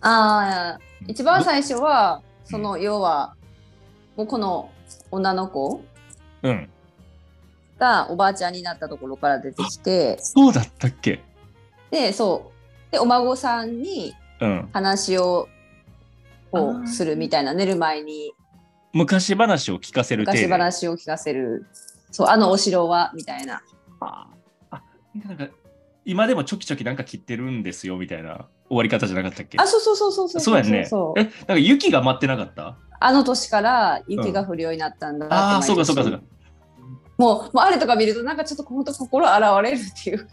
[0.00, 3.36] ああ一番最初はその要は
[4.16, 4.68] もうこの
[5.12, 5.80] 女の子？
[6.42, 6.68] うん。
[7.78, 10.18] がおばあちゃんになったところから出てきて。
[10.18, 11.22] そうだったっけ？
[11.92, 12.50] でそ
[12.88, 12.92] う。
[12.92, 14.68] でお孫さんにうん。
[14.72, 15.48] 話を
[16.54, 16.82] こあー。
[16.84, 18.32] うするみたいな寝る前に。
[18.92, 21.66] 昔話を聞かせる昔で話を聞かせる。
[22.12, 23.60] そうあのお城はみたいな。
[24.00, 24.26] あ
[24.70, 24.82] あ
[25.26, 25.48] なんか
[26.04, 28.46] 今でもちょきちょきなんか切ってるんですよみたいな。
[28.68, 29.58] 終わり方じゃなかったっけ？
[29.58, 30.84] あそうそうそうそうそうそうやんね。
[30.86, 31.20] そう。
[31.20, 32.76] えなんか雪が待ってなかった？
[33.00, 36.20] あの年から雪が降るようになったんだってああそうかそうかそうか。
[37.18, 40.24] もうもうあれとか見るとなんかちょっと本当心洗われるっていう。
[40.24, 40.26] か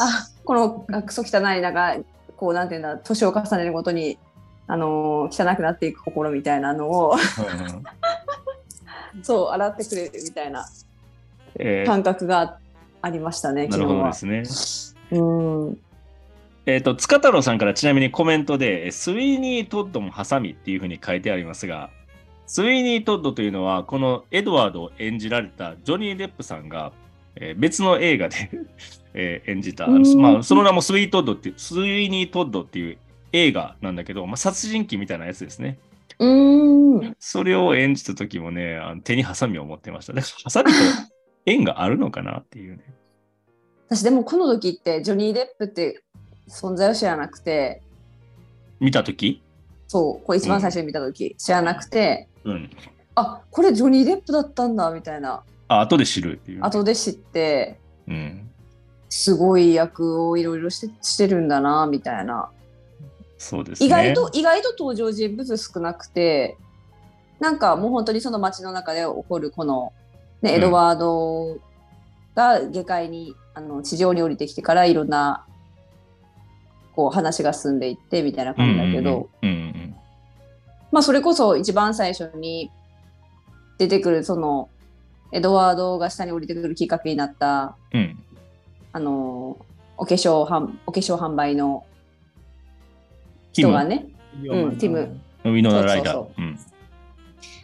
[0.00, 1.96] あこのあクソ汚いなんか
[2.36, 4.18] こうなんていうんだ年を重ねるごとに
[4.70, 7.16] あのー汚くなっていく心みたいなのを
[9.22, 10.64] そう洗ってくれるみたいな
[11.58, 11.86] えー。
[11.86, 12.58] 感覚が
[13.02, 15.18] ありましたねなるほど昨日はですね。
[15.18, 15.22] う
[15.70, 15.78] ん。
[16.66, 21.90] えっ、と、塚太郎さんからちなみにコメントで、えスイーニー・トッドもハサミっていうふうに書いてありますが、
[22.46, 26.92] スイーニー・トッドというのは、このエドワードを演じられたジョニー・デップさんが、
[27.36, 28.50] えー別の映画で、
[29.14, 30.20] えー演じた、うん。
[30.20, 32.98] まあ、その名もスイーニー・トッドっていう、スイーニー・トッドっていう
[33.32, 35.78] 映画なんだけど、まあ、殺人鬼みたいなやつですね。
[36.18, 40.12] うんそれを演じた時もね、あの手にハサミを持ってました。
[40.12, 40.78] だからハサミと
[41.46, 42.84] 縁があるのかなっていうね。
[43.88, 46.02] 私でもこの時ってジョニー・デップって
[46.48, 47.82] 存在を知らなくて
[48.80, 49.42] 見た時？
[49.88, 52.70] そうこれ一番最初に見た時、知らなくてうん。
[53.14, 56.60] あこれジョニー・デップだったんだみたいなあ、後で知るっていう。
[56.62, 58.50] 後で知ってうん。
[59.08, 62.50] すごい役をいろいろしてしてるんだなみたいな
[63.40, 63.86] そうですね。
[63.86, 66.58] 意外と意外と登場人物少なくて
[67.38, 69.94] なんかもう本当にその街の中で起こるこの、
[70.42, 70.56] ね、うん。
[70.58, 71.58] エドワード
[72.34, 75.46] が下界にあの地上に降りてきてからいろんな
[76.94, 79.30] こう話が進んでいってみたいな感じだけど、
[80.92, 82.70] まあそれこそ一番最初に
[83.78, 84.68] 出てくるその
[85.32, 88.00] エドワードが下に降りてくるきっかけになったうん。
[88.00, 88.24] うん
[88.92, 89.56] あの
[89.96, 91.84] お化粧販お化粧販売の
[93.52, 94.06] 人がね
[94.42, 96.26] うんティムウィノナライダー。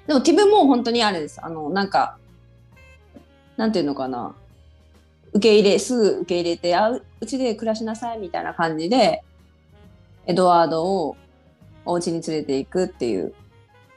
[0.07, 1.45] でもティムも本当にあれです。
[1.45, 2.17] あの、なんか、
[3.57, 4.35] なんていうのかな。
[5.33, 9.23] 受け入れ、すぐ受け入れて、あううちで暮らしなさいみたいな感じで、
[10.27, 11.17] エドワードを
[11.85, 13.35] お家に連れていくっていう。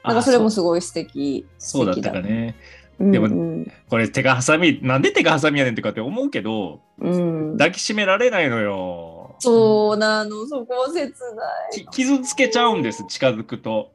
[0.02, 1.46] なんかそれもあすごい素敵。
[1.58, 2.56] そうそうだ素敵ったかね。
[2.98, 9.19] うんでもうんこれ手がハサミ、なんで手がハサミやねんってかって思うけど、うん、抱きしめられないのよ。
[9.40, 11.86] そうなの、そこは切ない。
[11.86, 13.90] き傷つけちゃうんです、近づくと。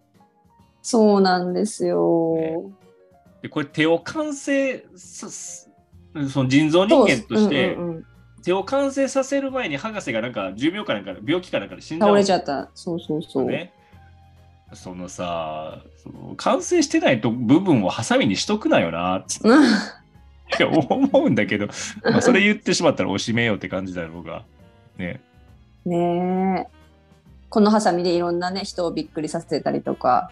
[0.81, 2.35] そうなんですよ。
[2.35, 2.85] ね
[3.41, 5.69] でこれ手を完成さす
[6.29, 8.05] その人造人間としてそううんうんうん
[8.43, 12.69] 手を完成させる前に博士がなんか重病かなんか病気かなんかで死んじゃうん倒れちゃった。
[12.75, 13.45] そうそうそう。
[13.45, 13.73] ね。
[14.73, 19.63] そのさその完成してないと部分をハサミにしとくなよなってうん
[20.59, 21.67] や思うんだけど、
[22.03, 24.43] まあ、それ言ってしまったらおしめようって感じだろうが。
[24.97, 25.21] ね。
[25.85, 26.75] ねえ。
[27.49, 30.31] このハサミでいろんなね、人をびっくりさせたりとか。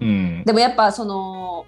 [0.00, 0.44] うん。
[0.44, 1.66] でもやっぱその、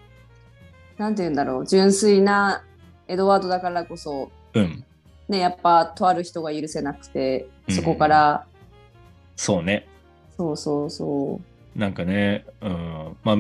[0.99, 2.65] なんて言うんだろう、純粋な
[3.07, 4.85] エドワードだからこそ、うん。
[5.29, 8.47] ね、やっぱとある人が許せなくて、うんそこから、
[9.37, 9.87] そうね。
[10.37, 11.41] そうそうそ
[11.77, 13.17] なんかね、うん。
[13.23, 13.37] まあ、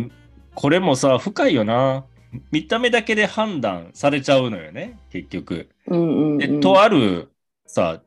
[0.54, 2.04] これもさ、深いよな。
[2.52, 5.68] 見た目だけで判断されちゃうのよね、結局。
[5.86, 5.96] う。
[5.96, 6.60] うんうん、うで、ん。
[6.60, 7.30] とある
[7.66, 8.02] さ、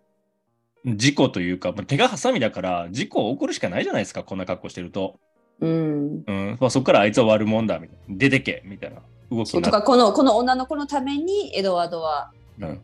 [0.86, 5.19] 事故というか、まあ手がハサミだから事故起こるしかないじゃないですか、こんな格好してると。
[5.59, 6.23] うん。
[6.25, 8.97] うんまあ、そこからあいつは悪者だみたいな、出てけみたいな
[9.32, 12.82] 動きになとか、この、この女の子のためにエドワードは、うん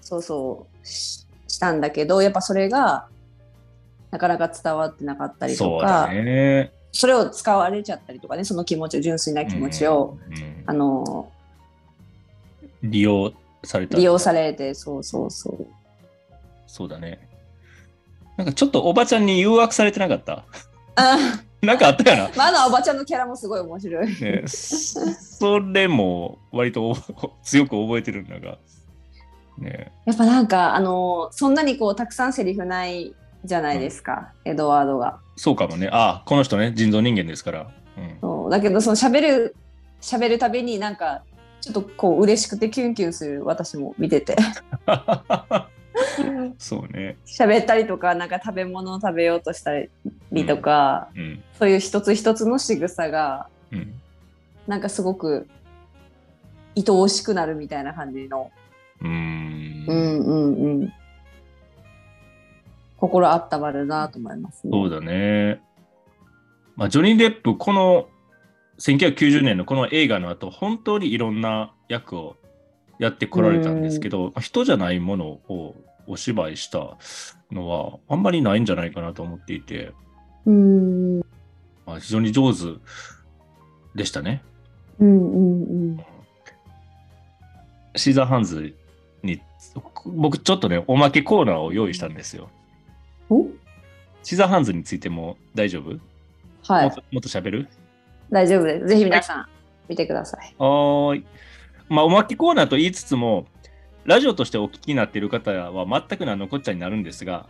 [0.00, 3.08] そうそうし、したんだけど、やっぱそれが、
[4.10, 6.72] なかなか伝わってなかったりとそうかだ、ね。
[6.92, 11.32] それを使われちゃったりとかね、その気持ちを、純粋な気持ちを、うんうんあの、
[12.82, 13.32] 利用
[13.64, 13.96] された。
[13.96, 15.66] 利用されて、そうそうそう。
[16.66, 17.28] そうだね。
[18.36, 20.44] なんかちょっとおばちゃんに誘惑されてなかった？
[20.96, 21.16] あ
[21.62, 22.30] なんかあったよな？
[22.36, 24.06] まあ、あのおばちゃんのキャラもすごい面白い。
[24.20, 26.96] ね、それも割とお
[27.42, 28.58] 強く覚えてるんだが。
[29.58, 33.14] ね、やっぱなんか、あの、そんなにこう、たくさんセリフない
[33.44, 35.20] じゃないですか、エドワードが。
[35.36, 35.88] そうかもね。
[35.92, 37.70] あこの人ね、人造人間ですから。
[37.96, 39.54] うん、そうだけど、その喋る、
[40.00, 41.22] 喋るたびになんか、
[41.60, 44.36] ちょっとこう、嬉しくてキュンキュンする私も見てて。
[46.58, 47.16] そうね。
[47.26, 51.42] 喋ったりとか、なんか食べ物を食べようとしたりとか、うん。
[51.58, 53.94] そういう一つ一つの仕草が、うん。
[54.66, 55.46] なんかすごく
[56.76, 58.50] 愛おしくなるみたいな感じの。
[59.00, 60.92] うーんうんうんうん。
[62.96, 64.70] 心温まるなと思いますね。
[64.72, 65.60] そうだね。
[66.76, 68.08] まあ、ジョニー・デップ、この
[68.78, 72.36] 1990年のこの映画の後、本当にいろんな役を
[72.98, 75.74] やってこられたんですけど、まあ人じゃないものを
[76.06, 76.96] お芝居した
[77.50, 79.92] のはあんまりないんじゃないかなと思っていて、
[80.46, 81.18] うん。
[81.18, 81.26] うん
[81.86, 82.80] まあ、非常に上手
[83.94, 84.42] でしたね。
[84.98, 86.04] うんうん。
[87.96, 88.74] シーザーハンズ
[89.22, 89.40] に、
[90.06, 92.48] 僕ちょっとね、おまけコーナーを用意したんですよ。
[93.28, 93.46] お？
[94.22, 95.98] シーザーハンズについても大丈夫、
[96.66, 96.86] はい。
[96.86, 97.68] もっと喋る？
[98.30, 98.88] 大丈夫です。
[98.88, 99.46] ぜひ皆さん、
[99.88, 100.54] 見てください。
[100.58, 101.26] はーい。
[101.88, 103.46] まあ、おまけコーナーと言いつつも、
[104.04, 107.46] ラジオとしてお聞きになっている方は全く何のこっちゃになるんですが、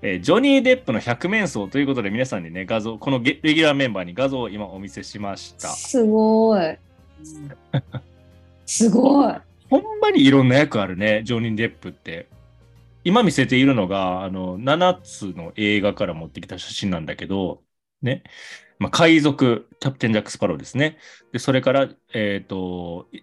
[0.00, 5.68] えージョニー・デップの百面相ということで皆さんにね、画像、このゲレギュラーメンバーに画像を今お見せしました。
[5.68, 6.78] すごい。
[8.66, 9.34] すごい。
[9.70, 12.28] ほんまにいろんな役あるね、ジョニー・デップって。
[13.04, 17.62] 今見せているのが、あの、7つの映画から持ってきた写真なんだけど、
[18.00, 18.22] ね。
[18.78, 20.98] まあ、海賊、キャプテン・ジャック・スパローですね。
[21.32, 23.20] で、それから、えっ、と、い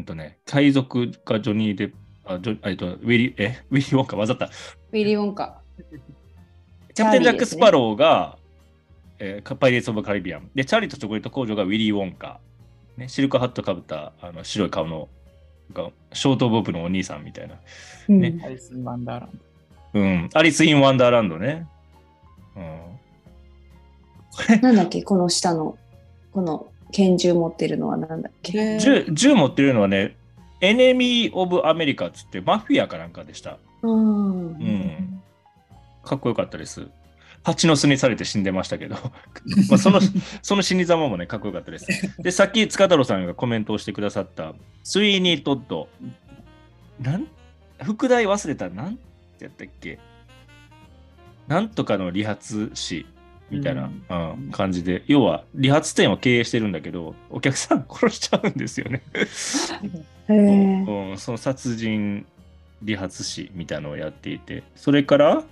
[0.00, 4.46] うんとね、海賊がジョニー・デップ、あ、ジョえっと、ウィリー、え、 ウィリー・ウォンカ、わざった。
[4.46, 5.60] ウィリー・ウォンカ。
[6.94, 8.38] キャプテン・ジャック・スパローが、
[9.18, 10.50] えーパイレーツ・オブ・カリビアン。
[10.54, 12.40] で、チャーリーとチョコレート工場がウィリー・ウォンカ。
[12.96, 15.08] ね、シルクハットかぶったあの白い顔の、
[15.74, 17.56] がショート・ボブのお兄さんみたいな。
[18.08, 19.40] うんねアリス・ワンダーラン
[19.92, 20.30] うん。
[20.32, 21.66] アリス・イン・ワンダーランドね。
[22.56, 22.60] う
[24.56, 24.60] ん。
[24.62, 25.76] なんだっけ、この下の、
[26.32, 28.74] この拳銃持ってるのはなんだっけ？
[28.74, 28.80] ド。
[28.80, 30.16] 銃銃持ってるのはね、
[30.60, 33.58] エネミー・オブ・アメリカっつってマフィアかなんかでした。
[33.82, 34.50] うんう。
[34.52, 35.22] ん。
[36.04, 36.86] かっこよかったです。
[37.42, 38.96] 蜂の巣にされて死んでましたけど、
[39.70, 40.00] まあその
[40.42, 41.86] その死に様もね、かっこよかったです。
[42.22, 45.88] で、さっき塚太郎さんがコメントをしてくださった、スイーニー・トッド。
[47.00, 47.26] なん
[47.82, 48.96] 副題忘れた、なん
[49.38, 49.98] てやったっけ？
[51.48, 52.38] なんとかの理髪
[52.74, 53.06] 師
[53.50, 59.02] みたいな、うん感じで、要は理髪店を経営してるんだけど、お客さん殺しちゃうんですよね。
[60.28, 62.24] うん、その殺人
[62.82, 65.42] 理髪師みたいなのをやっていて、それから、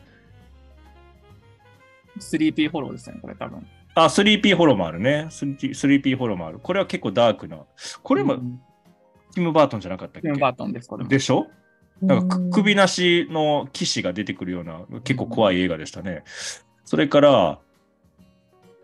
[2.18, 3.66] 3P フォローですね、これ多分。
[3.94, 5.26] あ、3P ホロもあるね。
[5.30, 6.58] 3P, 3P ホロもある。
[6.60, 7.58] これは結構ダークな。
[8.02, 8.60] これもうん
[9.34, 10.28] ティム・バートンじゃなかったっけ？
[10.28, 11.08] ティム・バートンです、これも。
[11.10, 11.48] でしょ？
[12.00, 16.22] なんか首なしの騎士が出てくるような結構怖い映画でしたね。
[16.84, 17.58] それから、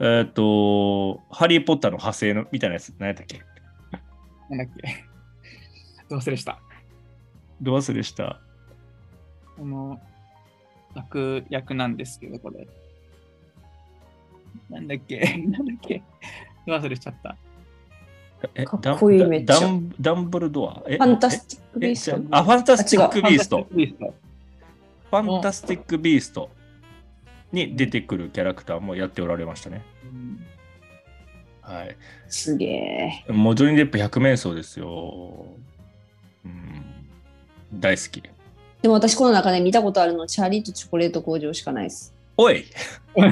[0.00, 3.40] えっ、と、ハリー・ポッターの派生のみたいなやつ、何やったっけ？
[4.50, 5.04] なんだっけ？
[6.08, 6.58] どう忘れした。
[7.60, 8.40] ど忘れした？
[9.56, 10.00] この
[10.94, 12.66] 悪役なんですけど、これ。
[14.68, 15.20] なんだっけ？
[15.48, 16.02] なんだっけ？
[16.66, 17.36] ど忘れしちゃった？
[18.56, 20.82] えかっこいいダンめっちゃダンダンブルドア？
[20.86, 22.36] えファンタスティック・ビースト。
[22.36, 23.22] あ、ファンタスティック・。
[23.22, 23.66] ビースト。
[25.10, 26.50] ファンタスティック・ビースト
[27.54, 29.82] に出てくるキャラクターもやっておられましたね。
[30.04, 30.44] うん
[31.66, 31.96] はい。
[32.28, 33.24] すげえ。
[33.32, 35.46] もうジョニー・デップ100面相ですよ。
[36.44, 36.84] うん、
[37.72, 38.22] 大好き。
[38.82, 42.12] でも私この中で見たことあるのチャーリーとチョコレート工場しかないです。
[42.36, 42.66] おい
[43.16, 43.28] あ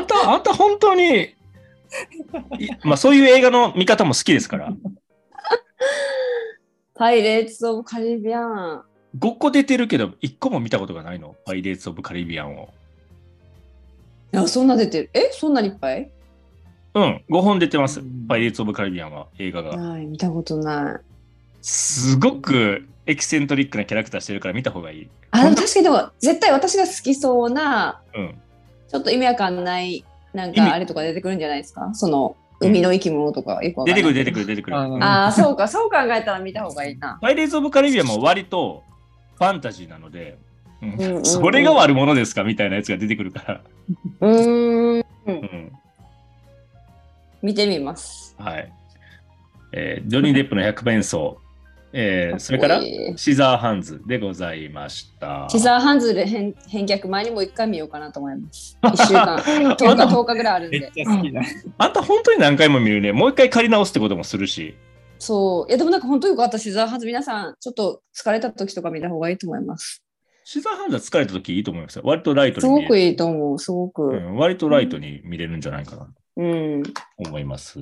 [0.00, 1.34] んた、あんた本当に、い
[2.82, 4.72] まあそういう映画の見方も好きですから。
[6.94, 8.84] パイレーツ・オブ・カリビアン。
[9.18, 11.36] 5個出てるけど、1個も見たことがないの？
[11.44, 12.72] パイレーツ・オブ・カリビアンを。
[14.32, 15.10] いや、そんな出てる。
[15.14, 15.30] え？
[15.32, 16.10] そんなにいっぱい？
[16.94, 18.26] うん、5本出てますうん。
[18.26, 19.76] パイレーツ・オブ・カリビアンは、映画が。
[19.76, 21.00] ない、見たことない。
[21.62, 25.08] すごくエキセントリックなキャラクターしてるから見た方がいい。
[25.30, 28.34] あ、でも確かにでも、絶対私が好きそうな、うん。
[28.88, 31.94] ちょっと意味わかんない、なんかあれとか出てくるんじゃないですか？
[31.94, 34.76] その、海の生き物とかよくわか出てくる、出てくる、出てくる。
[34.76, 37.18] うんああ、そうか、そう考えたら見た方がいいな。
[37.20, 40.38] パイレーツ・オブ・カリビアンも割とファンタジーなので、
[40.82, 43.60] うんうんうんうんそれが悪者ですかみたいなやつが出てくるから。
[44.20, 45.72] うーん、うん
[47.42, 48.34] 見てみます。
[48.38, 48.72] はい。
[49.72, 51.38] えージョニー・デップの100弁奏、
[51.92, 52.82] えーそれから
[53.16, 55.46] シザーハンズでございました。
[55.48, 58.78] シザーハンズで返返却前にもう一回見ようかなと思います。
[58.92, 60.92] 一週間、10日、あんた10日ぐらいあるんで。
[61.78, 63.12] あんた本当に何回も見るね。
[63.12, 64.74] もう一回借り直すってこともするし。
[65.18, 65.68] そう。
[65.68, 67.06] いや、でもなんか本当よかった、シザーハンズ。
[67.06, 70.02] 皆さん、ちょっと疲れた時とか見た方がいいと思います。
[70.44, 72.02] シザーハンズは疲れた時いいと思いますよ。
[72.04, 72.88] 割とライトすに見れる。
[72.88, 74.02] ごくいいと思う、すごく。
[74.02, 76.82] うん、割とライトに見れるんじゃないかなとうん。
[77.16, 77.78] 思います。